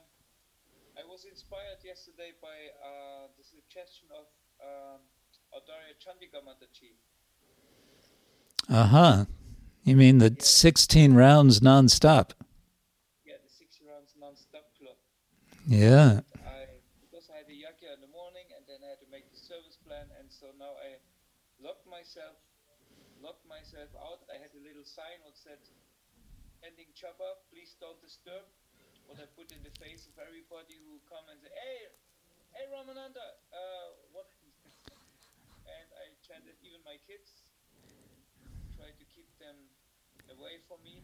I 0.95 1.03
was 1.03 1.27
inspired 1.27 1.83
yesterday 1.83 2.31
by 2.41 2.55
uh, 2.79 3.27
the 3.35 3.43
suggestion 3.43 4.07
of 4.15 4.31
um, 4.63 5.03
Adarya 5.51 5.91
Chandika 5.99 6.39
Mataji. 6.39 6.95
Uh 8.71 8.87
huh. 8.87 9.25
You 9.83 9.95
mean 9.95 10.19
the 10.19 10.35
16 10.39 11.13
rounds 11.15 11.59
nonstop? 11.59 12.31
Yeah, 13.27 13.39
the 13.43 13.51
six 13.51 13.79
rounds 13.83 14.15
non-stop 14.19 14.71
club. 14.79 14.95
Yeah. 15.67 16.23
I 16.47 16.79
because 17.03 17.27
I 17.27 17.43
had 17.43 17.51
a 17.51 17.55
yagya 17.55 17.91
in 17.91 17.99
the 17.99 18.11
morning 18.11 18.47
and 18.55 18.63
then 18.67 18.79
I 18.87 18.95
had 18.95 19.03
to 19.03 19.11
make 19.11 19.27
the 19.35 19.39
service 19.39 19.75
plan 19.83 20.07
and 20.15 20.31
so 20.31 20.47
now 20.55 20.79
I 20.79 21.03
locked 21.59 21.87
myself 21.87 22.39
locked 23.21 23.45
myself 23.49 23.89
out. 23.97 24.21
I 24.29 24.37
had 24.37 24.53
a 24.53 24.61
little 24.61 24.76
sign 24.87 25.19
that 25.27 25.35
said 25.35 25.59
ending 26.63 26.87
chopper, 26.95 27.37
please 27.51 27.75
don't 27.77 27.99
disturb. 27.99 28.47
What 29.05 29.19
I 29.19 29.27
put 29.35 29.51
in 29.51 29.59
the 29.63 29.71
face 29.79 30.07
of 30.07 30.15
everybody 30.19 30.79
who 30.83 30.99
come 31.07 31.23
and 31.31 31.39
say, 31.39 31.51
Hey 31.51 31.91
hey 32.55 32.65
Ramananda, 32.71 33.37
uh 33.51 33.87
what 34.15 34.31
and 35.75 35.87
I 35.99 36.15
chanted 36.23 36.55
even 36.63 36.79
my 36.87 36.95
kids, 37.03 37.43
try 38.75 38.89
to 38.91 39.05
keep 39.11 39.27
them 39.39 39.55
away 40.31 40.63
from 40.67 40.79
me. 40.83 41.03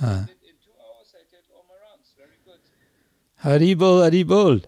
So 0.00 0.06
did, 0.28 0.40
in 0.44 0.56
two 0.60 0.76
hours 0.76 1.12
I 1.16 1.24
did 1.32 1.44
all 1.52 1.64
my 1.68 1.76
rounds. 1.80 2.12
Very 2.16 2.40
good. 2.44 2.60
Haribol, 3.44 4.02
Haribol. 4.04 4.64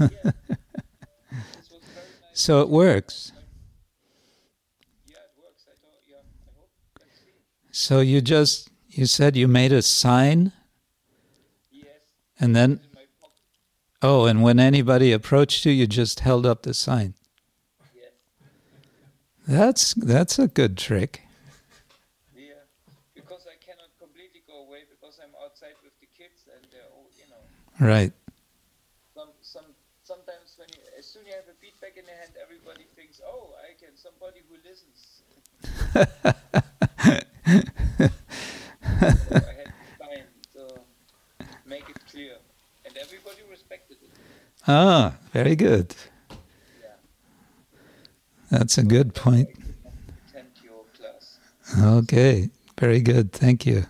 Yeah. 0.00 0.30
nice. 0.48 1.68
So 2.32 2.62
it 2.62 2.68
works. 2.68 3.32
Yeah, 5.06 5.18
it 5.18 5.34
works. 5.36 5.66
I 5.66 5.74
don't. 5.82 5.98
Yeah, 6.06 6.22
I 6.22 6.50
hope. 6.54 6.70
Let's 7.00 7.18
see. 7.18 7.34
So 7.78 8.00
you 8.00 8.20
just, 8.20 8.70
you 8.90 9.06
said 9.06 9.36
you 9.36 9.46
made 9.46 9.72
a 9.72 9.82
sign 9.82 10.50
Yes, 11.70 11.86
and 12.40 12.56
then, 12.56 12.72
it's 12.72 12.82
in 12.82 12.90
my 12.92 13.06
pocket. 13.22 13.38
oh, 14.02 14.24
and 14.26 14.42
when 14.42 14.58
anybody 14.58 15.12
approached 15.12 15.64
you, 15.64 15.70
you 15.70 15.86
just 15.86 16.18
held 16.18 16.44
up 16.44 16.64
the 16.64 16.74
sign. 16.74 17.14
Yes. 17.94 18.10
That's, 19.46 19.94
that's 19.94 20.40
a 20.40 20.48
good 20.48 20.76
trick. 20.76 21.22
Yeah, 22.34 22.66
because 23.14 23.46
I 23.46 23.54
cannot 23.64 23.94
completely 24.00 24.42
go 24.48 24.66
away 24.66 24.82
because 24.90 25.20
I'm 25.22 25.30
outside 25.40 25.78
with 25.84 25.94
the 26.00 26.08
kids 26.18 26.50
and 26.50 26.66
they're 26.72 26.90
all, 26.90 27.06
you 27.14 27.30
know, 27.30 27.38
Right. 27.78 28.12
some 29.14 29.30
some 29.40 29.70
sometimes 30.02 30.58
when 30.58 30.66
you, 30.74 30.82
as 30.98 31.06
soon 31.06 31.22
as 31.22 31.28
you 31.28 31.34
have 31.38 31.46
a 31.46 31.54
feedback 31.62 31.94
in 31.96 32.04
the 32.10 32.16
hand, 32.26 32.32
everybody 32.42 32.90
thinks, 32.96 33.20
oh, 33.24 33.54
I 33.62 33.78
can 33.78 33.94
somebody 33.94 34.42
who 34.50 34.58
listens. 34.66 35.22
I 37.48 37.52
had 38.00 38.12
time 40.00 40.26
to 40.54 40.62
make 41.66 41.88
it 41.88 41.98
clear, 42.10 42.36
and 42.84 42.96
everybody 42.96 43.42
respected 43.50 43.96
it. 44.02 44.10
Ah, 44.66 45.14
very 45.32 45.56
good. 45.56 45.94
Yeah. 46.30 46.36
That's 48.50 48.76
a 48.76 48.82
good 48.82 49.14
point. 49.14 49.48
Okay, 51.80 52.50
very 52.78 53.00
good. 53.00 53.32
Thank 53.32 53.66
you. 53.66 53.86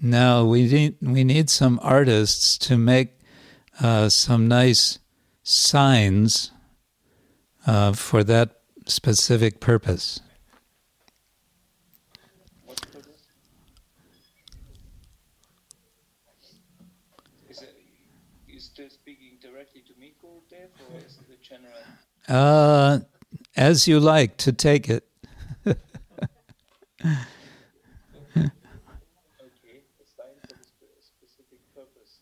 Now 0.00 0.44
we 0.44 0.66
need 0.68 0.96
we 1.00 1.24
need 1.24 1.48
some 1.48 1.80
artists 1.82 2.58
to 2.68 2.76
make 2.76 3.18
uh, 3.80 4.10
some 4.10 4.46
nice 4.46 4.98
signs 5.42 6.52
uh, 7.66 7.92
for 7.92 8.22
that 8.24 8.60
specific 8.84 9.58
purpose. 9.58 10.20
What 12.66 12.80
purpose? 12.92 13.24
Is 17.48 17.62
it 17.62 17.74
you 18.46 18.60
still 18.60 18.90
speaking 18.90 19.38
directly 19.40 19.80
to 19.88 19.94
me, 19.98 20.12
Gurudev, 20.22 20.68
or 20.92 20.98
is 20.98 21.18
it 21.22 21.34
a 21.34 21.38
general? 21.42 21.72
Uh, 22.28 23.00
as 23.56 23.88
you 23.88 24.00
like 24.00 24.36
to 24.38 24.52
take 24.52 24.88
it. 24.90 25.04
Okay, 25.66 25.76
a 30.00 30.04
sign 30.06 30.34
for 30.42 30.48
the 30.48 30.54
spe- 30.62 31.00
specific 31.00 31.60
purpose. 31.74 32.20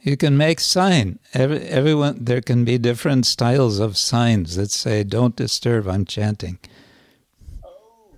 You 0.00 0.16
can 0.16 0.36
make 0.36 0.60
sign. 0.60 1.18
Every, 1.34 1.58
everyone 1.60 2.24
there 2.24 2.40
can 2.40 2.64
be 2.64 2.78
different 2.78 3.26
styles 3.26 3.78
of 3.78 3.96
signs 3.96 4.56
that 4.56 4.70
say 4.70 5.04
"Don't 5.04 5.36
disturb." 5.36 5.88
I'm 5.88 6.04
chanting, 6.04 6.58
Oh, 7.64 8.14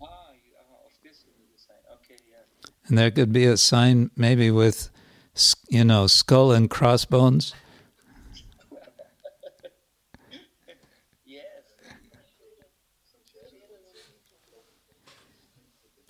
ah, 0.00 0.06
ah, 0.06 0.86
of 0.86 0.92
this 1.02 1.24
you 1.26 1.32
need 1.38 1.50
a 1.54 1.58
sign. 1.58 1.76
Okay, 1.96 2.16
yeah. 2.30 2.44
and 2.88 2.98
there 2.98 3.10
could 3.10 3.32
be 3.32 3.44
a 3.46 3.56
sign 3.56 4.10
maybe 4.16 4.50
with, 4.50 4.90
you 5.68 5.84
know, 5.84 6.06
skull 6.06 6.52
and 6.52 6.70
crossbones. 6.70 7.54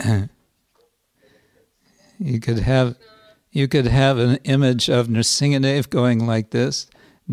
You 2.19 2.39
could 2.39 2.59
have 2.59 2.95
you 3.51 3.67
could 3.67 3.85
have 3.87 4.17
an 4.17 4.37
image 4.43 4.89
of 4.89 5.07
Nrsingadev 5.07 5.89
going 5.89 6.25
like 6.25 6.51
this. 6.51 6.87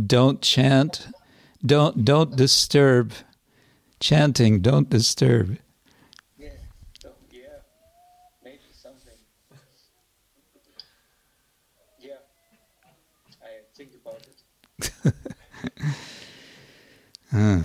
Don't 0.07 0.41
chant. 0.43 1.09
Don't 1.65 2.05
don't 2.05 2.37
disturb. 2.37 3.13
Chanting, 4.01 4.61
don't 4.61 4.89
disturb. 4.89 5.59
Yeah. 6.39 6.49
So, 7.03 7.11
yeah. 7.31 7.61
Maybe 8.45 8.59
something. 8.73 9.15
Yeah. 11.99 12.15
I 13.43 13.63
think 13.77 13.91
about 13.95 14.23
it. 14.27 14.43
Huh. 17.31 17.63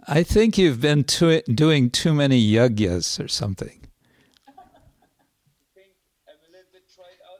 I 0.07 0.23
think 0.23 0.57
you've 0.57 0.81
been 0.81 1.05
to, 1.05 1.41
doing 1.43 1.89
too 1.89 2.13
many 2.13 2.41
yagyas 2.45 3.23
or 3.23 3.27
something. 3.27 3.79
something, 4.47 4.53
I 4.57 5.71
think 5.73 5.93
I'm 6.27 6.35
a 6.47 6.51
little 6.51 6.67
bit 6.73 6.83
tried 6.93 7.19
out 7.23 7.39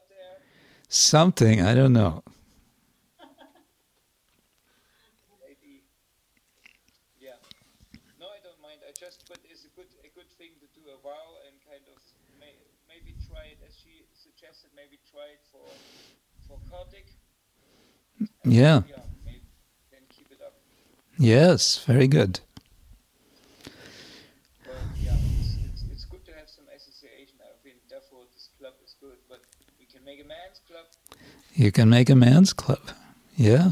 You 31.64 31.72
can 31.72 31.90
make 31.90 32.10
a 32.10 32.16
man's 32.16 32.52
club. 32.52 32.92
Yeah. 33.38 33.72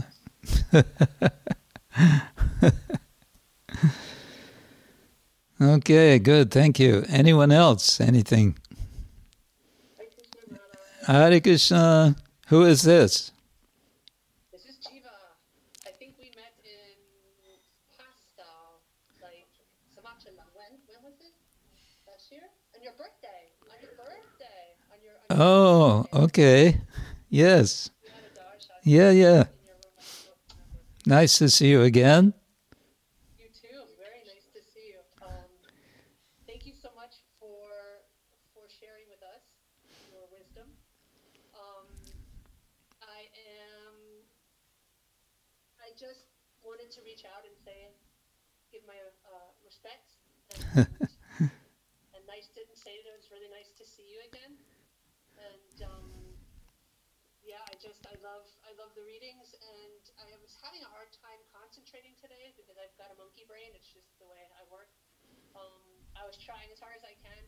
okay, 5.62 6.18
good. 6.20 6.52
Thank 6.52 6.80
you. 6.80 7.04
Anyone 7.10 7.52
else? 7.52 8.00
Anything? 8.00 8.56
Hare 11.06 11.42
Krishna. 11.42 12.16
Who 12.48 12.64
is 12.64 12.84
this? 12.84 13.34
This 14.54 14.62
is 14.68 14.78
Jiva. 14.78 15.12
I 15.86 15.92
think 15.92 16.16
we 16.18 16.32
met 16.34 16.56
in 16.64 16.96
Pasta, 17.98 18.48
like 19.22 19.52
Samachalam. 19.94 20.48
When? 20.56 20.80
When 20.88 21.04
was 21.04 21.20
it? 21.20 21.36
Last 22.08 22.32
year? 22.32 22.48
On 22.74 22.82
your 22.82 22.94
birthday. 22.94 23.52
On 23.70 23.76
your 23.84 23.92
birthday. 23.98 24.80
Oh, 25.30 26.06
okay. 26.14 26.66
Yes. 26.68 26.74
We 26.74 26.78
had 26.78 26.80
a 26.80 26.91
darshan 28.36 28.80
Yeah, 28.84 29.12
yeah. 29.12 29.44
Nice 31.06 31.38
to 31.40 31.50
see 31.50 31.70
you 31.72 31.82
again. 31.82 32.34
You 33.40 33.48
too. 33.50 33.80
Very 33.98 34.22
nice 34.28 34.52
to 34.54 34.62
see 34.62 34.94
you. 34.94 35.02
Um, 35.24 35.50
thank 36.46 36.68
you 36.68 36.76
so 36.76 36.92
much 36.94 37.24
for 37.40 38.04
for 38.54 38.68
sharing 38.70 39.08
with 39.10 39.24
us 39.24 39.56
your 40.12 40.28
wisdom. 40.30 40.68
Um, 41.56 41.88
I 43.02 43.32
am. 43.34 43.96
I 45.80 45.90
just 45.98 46.28
wanted 46.62 46.92
to 46.94 47.02
reach 47.02 47.24
out 47.26 47.48
and 47.48 47.56
say, 47.66 47.90
give 48.70 48.84
my 48.86 49.00
uh, 49.26 49.50
respects 49.66 50.22
and, 50.54 50.86
and 52.14 52.24
nice 52.28 52.52
to 52.54 52.62
say 52.78 52.94
that 53.02 53.10
it 53.10 53.18
was 53.18 53.32
really 53.34 53.50
nice 53.50 53.74
to 53.80 53.86
see 53.88 54.06
you 54.06 54.20
again. 54.30 54.54
And 55.42 55.90
um, 55.90 56.08
yeah, 57.42 57.66
I 57.66 57.74
just 57.82 58.06
I 58.68 58.76
love 58.76 58.92
the 58.96 59.06
readings, 59.08 59.56
and 59.56 60.04
I 60.20 60.36
was 60.40 60.56
having 60.60 60.84
a 60.84 60.92
hard 60.92 61.12
time 61.24 61.40
concentrating 61.52 62.16
today 62.20 62.52
because 62.60 62.76
I've 62.76 62.94
got 63.00 63.12
a 63.12 63.18
monkey 63.18 63.48
brain. 63.48 63.72
It's 63.72 63.88
just 63.88 64.12
the 64.20 64.28
way 64.28 64.44
I 64.60 64.64
work. 64.68 64.92
Um, 65.56 65.84
I 66.16 66.28
was 66.28 66.36
trying 66.40 66.68
as 66.72 66.80
hard 66.84 66.96
as 66.96 67.06
I 67.08 67.16
can, 67.24 67.44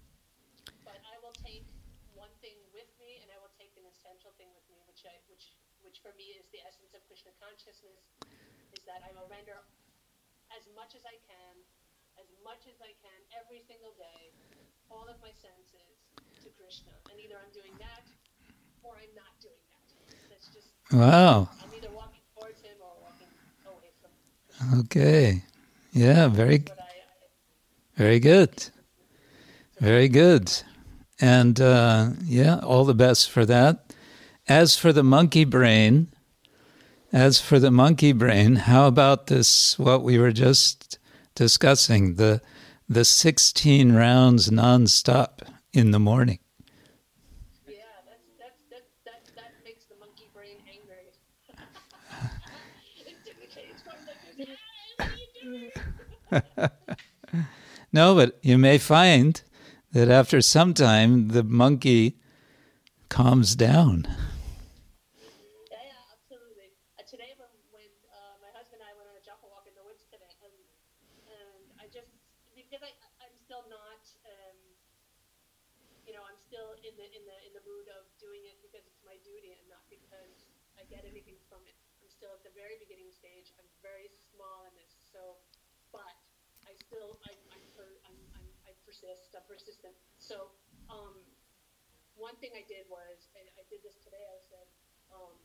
but 0.88 1.00
I 1.04 1.16
will 1.20 1.36
take 1.44 1.68
one 2.16 2.32
thing 2.40 2.56
with 2.72 2.88
me, 3.02 3.20
and 3.20 3.28
I 3.34 3.38
will 3.42 3.52
take 3.60 3.74
an 3.76 3.84
essential 3.88 4.32
thing 4.40 4.52
with 4.56 4.64
me, 4.72 4.80
which 4.88 5.04
I 5.04 5.16
which 5.28 5.56
which 5.84 6.00
for 6.00 6.16
me 6.16 6.40
is 6.40 6.48
the 6.56 6.64
essence 6.64 6.96
of 6.96 7.04
Krishna 7.12 7.36
consciousness. 7.40 8.04
Is 8.72 8.84
that 8.88 9.04
I 9.04 9.12
will 9.14 9.28
render 9.30 9.60
as 10.56 10.66
much 10.78 10.94
as 10.94 11.04
I 11.06 11.18
can, 11.26 11.56
as 12.18 12.30
much 12.46 12.66
as 12.70 12.78
I 12.80 12.94
can 13.02 13.20
every 13.34 13.62
single 13.66 13.94
day, 13.98 14.34
all 14.90 15.06
of 15.10 15.18
my 15.22 15.34
senses 15.34 15.98
to 16.44 16.50
Krishna, 16.60 16.94
and 17.10 17.18
either 17.18 17.40
I'm 17.40 17.54
doing 17.54 17.74
that 17.82 18.06
or 18.84 19.00
I'm 19.00 19.14
not 19.16 19.34
doing 19.40 19.62
that. 19.72 19.73
Wow. 20.92 21.50
Okay. 24.80 25.44
Yeah, 25.92 26.28
very 26.28 26.64
very 27.96 28.20
good. 28.20 28.70
Very 29.80 30.08
good. 30.08 30.52
And 31.20 31.60
uh, 31.62 32.12
yeah, 32.26 32.60
all 32.60 32.86
the 32.86 32.94
best 32.96 33.30
for 33.30 33.46
that. 33.46 33.94
As 34.48 34.76
for 34.76 34.92
the 34.92 35.04
monkey 35.04 35.46
brain, 35.46 36.08
as 37.12 37.40
for 37.40 37.60
the 37.60 37.72
monkey 37.72 38.12
brain, 38.12 38.56
how 38.56 38.88
about 38.88 39.28
this 39.28 39.78
what 39.80 40.04
we 40.04 40.18
were 40.18 40.32
just 40.32 40.98
discussing, 41.36 42.16
the 42.16 42.42
the 42.90 43.06
16 43.06 43.94
rounds 43.94 44.50
nonstop 44.50 45.40
in 45.72 45.92
the 45.92 46.00
morning. 46.00 46.40
yeah, 47.68 47.76
that's 48.06 48.28
that's 48.40 48.60
that 48.70 48.84
that 49.06 49.36
that 49.36 49.52
makes 49.64 49.86
the 49.86 49.96
monkey 50.00 50.28
brain 50.34 50.58
angry. 50.68 51.14
it 53.00 53.08
indicates 53.08 53.82
from 53.82 54.00
the 54.06 54.48
"Ah, 55.00 55.06
what 55.06 55.08
are 55.08 55.16
you 55.16 55.28
doing?" 55.42 55.72
No, 57.94 58.16
but 58.16 58.40
you 58.42 58.58
may 58.58 58.80
find 58.80 59.40
that 59.92 60.10
after 60.10 60.42
some 60.42 60.74
time 60.74 61.28
the 61.30 61.44
monkey 61.44 62.18
calms 63.08 63.56
down. 63.56 64.08
Yeah, 65.70 65.78
yeah, 65.78 66.02
absolutely. 66.10 66.74
Uh, 66.98 67.06
today, 67.06 67.38
when, 67.38 67.54
when 67.70 67.90
uh, 68.10 68.34
my 68.42 68.50
husband 68.58 68.82
and 68.82 68.90
I 68.90 68.98
went 68.98 69.14
on 69.14 69.18
a 69.18 69.22
japa 69.22 69.46
walk 69.46 69.70
in 69.70 69.78
the 69.78 69.86
woods 69.86 70.10
today, 70.10 70.34
and 70.42 70.56
and 71.30 71.64
I 71.78 71.86
just 71.94 72.10
because 72.58 72.82
I 72.82 72.90
I'm 73.22 73.36
still 73.38 73.62
not, 73.70 74.02
um, 74.26 74.58
you 76.10 76.18
know, 76.18 76.26
I'm 76.26 76.40
still 76.42 76.74
in 76.82 76.98
the 76.98 77.06
in 77.14 77.24
the 77.30 77.38
in 77.46 77.54
the 77.54 77.62
mood 77.62 77.88
of 77.94 78.10
doing 78.18 78.42
it 78.50 78.58
because 78.66 78.84
it's 78.90 79.06
my 79.06 79.16
duty 79.22 79.54
and 79.54 79.62
not 79.70 79.86
because 79.94 80.50
I 80.82 80.84
get 80.90 81.06
anything 81.06 81.38
from 81.46 81.62
it. 81.70 81.78
I'm 82.02 82.10
still 82.10 82.34
at 82.34 82.42
the 82.42 82.54
very 82.58 82.82
beginning 82.82 83.14
stage. 83.14 83.54
I'm 83.62 83.70
very 83.86 84.10
small 84.34 84.66
in 84.66 84.74
this, 84.82 84.98
so 85.14 85.38
but 85.94 86.10
I 86.66 86.74
still 86.76 87.22
I 87.28 87.32
I'm, 87.54 87.64
per, 87.78 87.88
I'm, 88.10 88.18
I'm 88.40 88.48
I 88.66 88.72
persist. 88.88 89.36
I'm 89.38 89.46
persistent. 89.46 89.94
So 90.18 90.52
um, 90.90 91.16
one 92.16 92.36
thing 92.42 92.52
I 92.56 92.64
did 92.66 92.88
was 92.90 93.30
and 93.38 93.46
I 93.60 93.64
did 93.70 93.84
this 93.86 94.00
today. 94.02 94.24
I 94.28 94.40
said. 94.42 94.68
Um, 95.14 95.38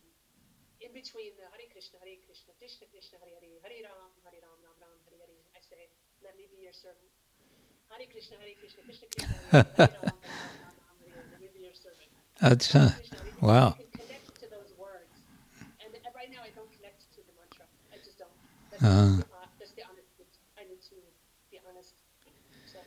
in 0.81 0.88
between 0.99 1.31
the 1.39 1.47
Hare 1.55 1.69
Krishna, 1.71 1.97
Hare 2.03 2.19
Krishna, 2.27 2.51
Krishna 2.59 2.85
Krishna, 2.91 3.17
Hare 3.23 3.39
Hare, 3.39 3.55
Hare 3.63 3.87
Ram, 3.87 4.11
Hare 4.27 4.41
Ram, 4.43 4.59
Ram 4.67 4.77
Ram, 4.83 4.99
Hare 5.07 5.19
Hare, 5.23 5.39
I 5.55 5.61
say, 5.63 5.83
let 6.27 6.35
me 6.35 6.51
be 6.51 6.67
your 6.67 6.75
servant. 6.75 7.07
Hare 7.91 8.07
Krishna, 8.11 8.35
Hare 8.43 8.59
Krishna, 8.59 8.83
Krishna 8.83 9.07
Krishna, 9.15 9.31
Hare 9.55 9.63
Hare, 9.79 9.95
Ram, 9.95 10.19
Ram 10.19 10.75
Ram, 10.75 10.97
Hare 10.99 11.15
Hare, 11.15 11.27
let 11.31 11.39
me 11.39 11.49
be 11.55 11.61
your 11.71 11.77
servant. 11.79 12.11
Hare 12.43 12.59
Krishna. 12.59 12.99
Wow. 13.39 13.79
I 13.79 13.87
connect 13.95 14.27
to 14.43 14.47
those 14.51 14.75
words. 14.75 15.15
And 15.79 15.95
uh, 15.95 16.11
right 16.19 16.31
now 16.35 16.43
I 16.43 16.51
don't 16.59 16.71
connect 16.75 17.07
to 17.15 17.21
the 17.23 17.35
mantra. 17.39 17.67
I 17.95 18.03
just 18.03 18.19
don't. 18.19 18.35
That's, 18.75 18.83
Ah. 18.83 19.23
the, 19.23 19.27
hon- 19.31 19.55
that's 19.63 19.75
the 19.79 19.85
honest. 19.87 20.11
I 20.59 20.67
need 20.67 20.83
to 20.91 20.99
be 21.55 21.63
honest. 21.63 21.95
So 22.67 22.83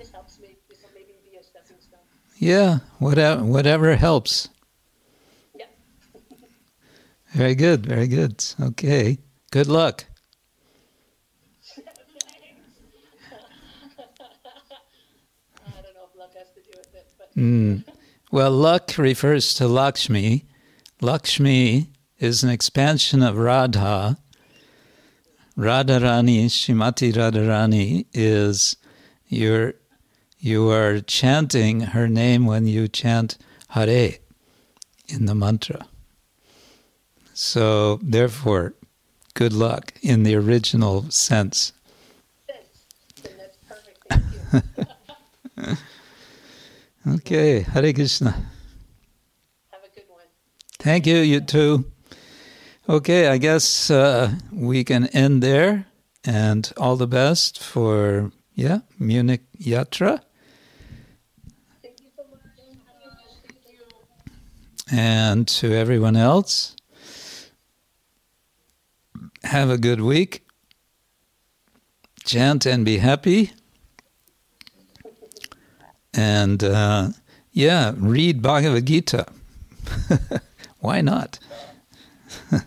this 0.00 0.08
helps 0.08 0.40
me. 0.40 0.56
This 0.72 0.80
will 0.80 0.96
maybe 0.96 1.20
be 1.20 1.36
a 1.36 1.44
stepping 1.44 1.76
stone. 1.84 2.00
Yeah, 2.40 2.80
whatever 2.98 3.44
whatever 3.44 3.92
helps. 3.96 4.48
Very 7.32 7.54
good, 7.54 7.86
very 7.86 8.08
good. 8.08 8.44
Okay. 8.60 9.18
Good 9.50 9.66
luck. 9.66 10.04
Mm. 17.36 17.84
Well, 18.30 18.50
luck 18.50 18.92
refers 18.98 19.54
to 19.54 19.66
Lakshmi. 19.66 20.44
Lakshmi 21.00 21.88
is 22.18 22.42
an 22.42 22.50
expansion 22.50 23.22
of 23.22 23.36
Radha. 23.36 24.18
Radharani, 25.56 26.46
Shrimati 26.46 27.12
Radharani 27.12 28.06
is 28.12 28.76
you're 29.28 29.74
you 30.38 30.70
are 30.70 31.00
chanting 31.00 31.80
her 31.80 32.08
name 32.08 32.46
when 32.46 32.66
you 32.66 32.88
chant 32.88 33.38
Hare 33.68 34.14
in 35.08 35.26
the 35.26 35.34
mantra. 35.34 35.86
So 37.34 37.98
therefore, 38.02 38.74
good 39.34 39.52
luck 39.52 39.94
in 40.02 40.22
the 40.22 40.34
original 40.34 41.10
sense. 41.10 41.72
sense. 42.46 43.22
That's 43.22 43.56
perfect. 45.56 45.82
Okay, 47.04 47.60
Hare 47.60 47.92
Krishna. 47.92 48.30
Have 48.30 49.82
a 49.84 49.88
good 49.92 50.04
one. 50.08 50.26
Thank 50.78 51.06
you, 51.06 51.16
you 51.16 51.40
too. 51.40 51.84
Okay, 52.88 53.26
I 53.26 53.38
guess 53.38 53.90
uh, 53.90 54.34
we 54.52 54.84
can 54.84 55.06
end 55.08 55.42
there. 55.42 55.86
And 56.24 56.72
all 56.76 56.94
the 56.96 57.08
best 57.08 57.58
for, 57.60 58.30
yeah, 58.54 58.80
Munich 59.00 59.42
Yatra. 59.58 60.20
Thank 61.82 62.00
you 62.00 62.10
so 62.16 62.22
much. 62.30 62.40
Thank 62.56 62.78
you. 63.66 63.80
And 64.92 65.48
to 65.48 65.72
everyone 65.74 66.14
else, 66.14 66.76
have 69.44 69.70
a 69.70 69.78
good 69.78 70.00
week. 70.00 70.44
Chant 72.24 72.66
and 72.66 72.84
be 72.84 72.98
happy. 72.98 73.52
And 76.14 76.62
uh, 76.62 77.08
yeah, 77.52 77.92
read 77.96 78.42
Bhagavad 78.42 78.86
Gita. 78.86 79.26
Why 80.78 81.00
not? 81.00 81.38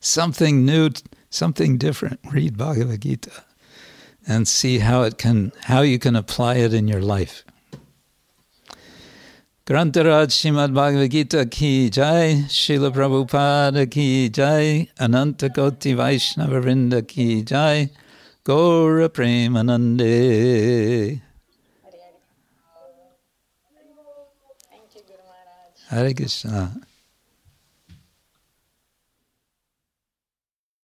something 0.00 0.64
new, 0.64 0.90
something 1.30 1.78
different. 1.78 2.20
Read 2.30 2.56
Bhagavad 2.56 3.00
Gita 3.00 3.44
and 4.26 4.46
see 4.46 4.78
how 4.78 5.02
it 5.02 5.18
can, 5.18 5.52
how 5.62 5.80
you 5.80 5.98
can 5.98 6.14
apply 6.14 6.56
it 6.56 6.72
in 6.74 6.86
your 6.86 7.00
life. 7.00 7.44
Grantaraj 9.70 10.32
Srimad 10.34 10.74
Bhagavad 10.74 11.10
Gita 11.12 11.46
ki 11.46 11.90
jai, 11.90 12.44
Srila 12.48 12.90
Prabhupada 12.90 13.88
ki 13.88 14.28
jai, 14.28 14.88
Ananta 14.98 15.48
Koti 15.48 15.94
Vaishnava 15.94 16.60
Vrinda 16.60 17.06
ki 17.06 17.44
jai, 17.44 17.88
Gaura 18.44 19.08
Premanande. 19.08 20.10
Hare 25.88 26.14
Krishna. 26.14 26.89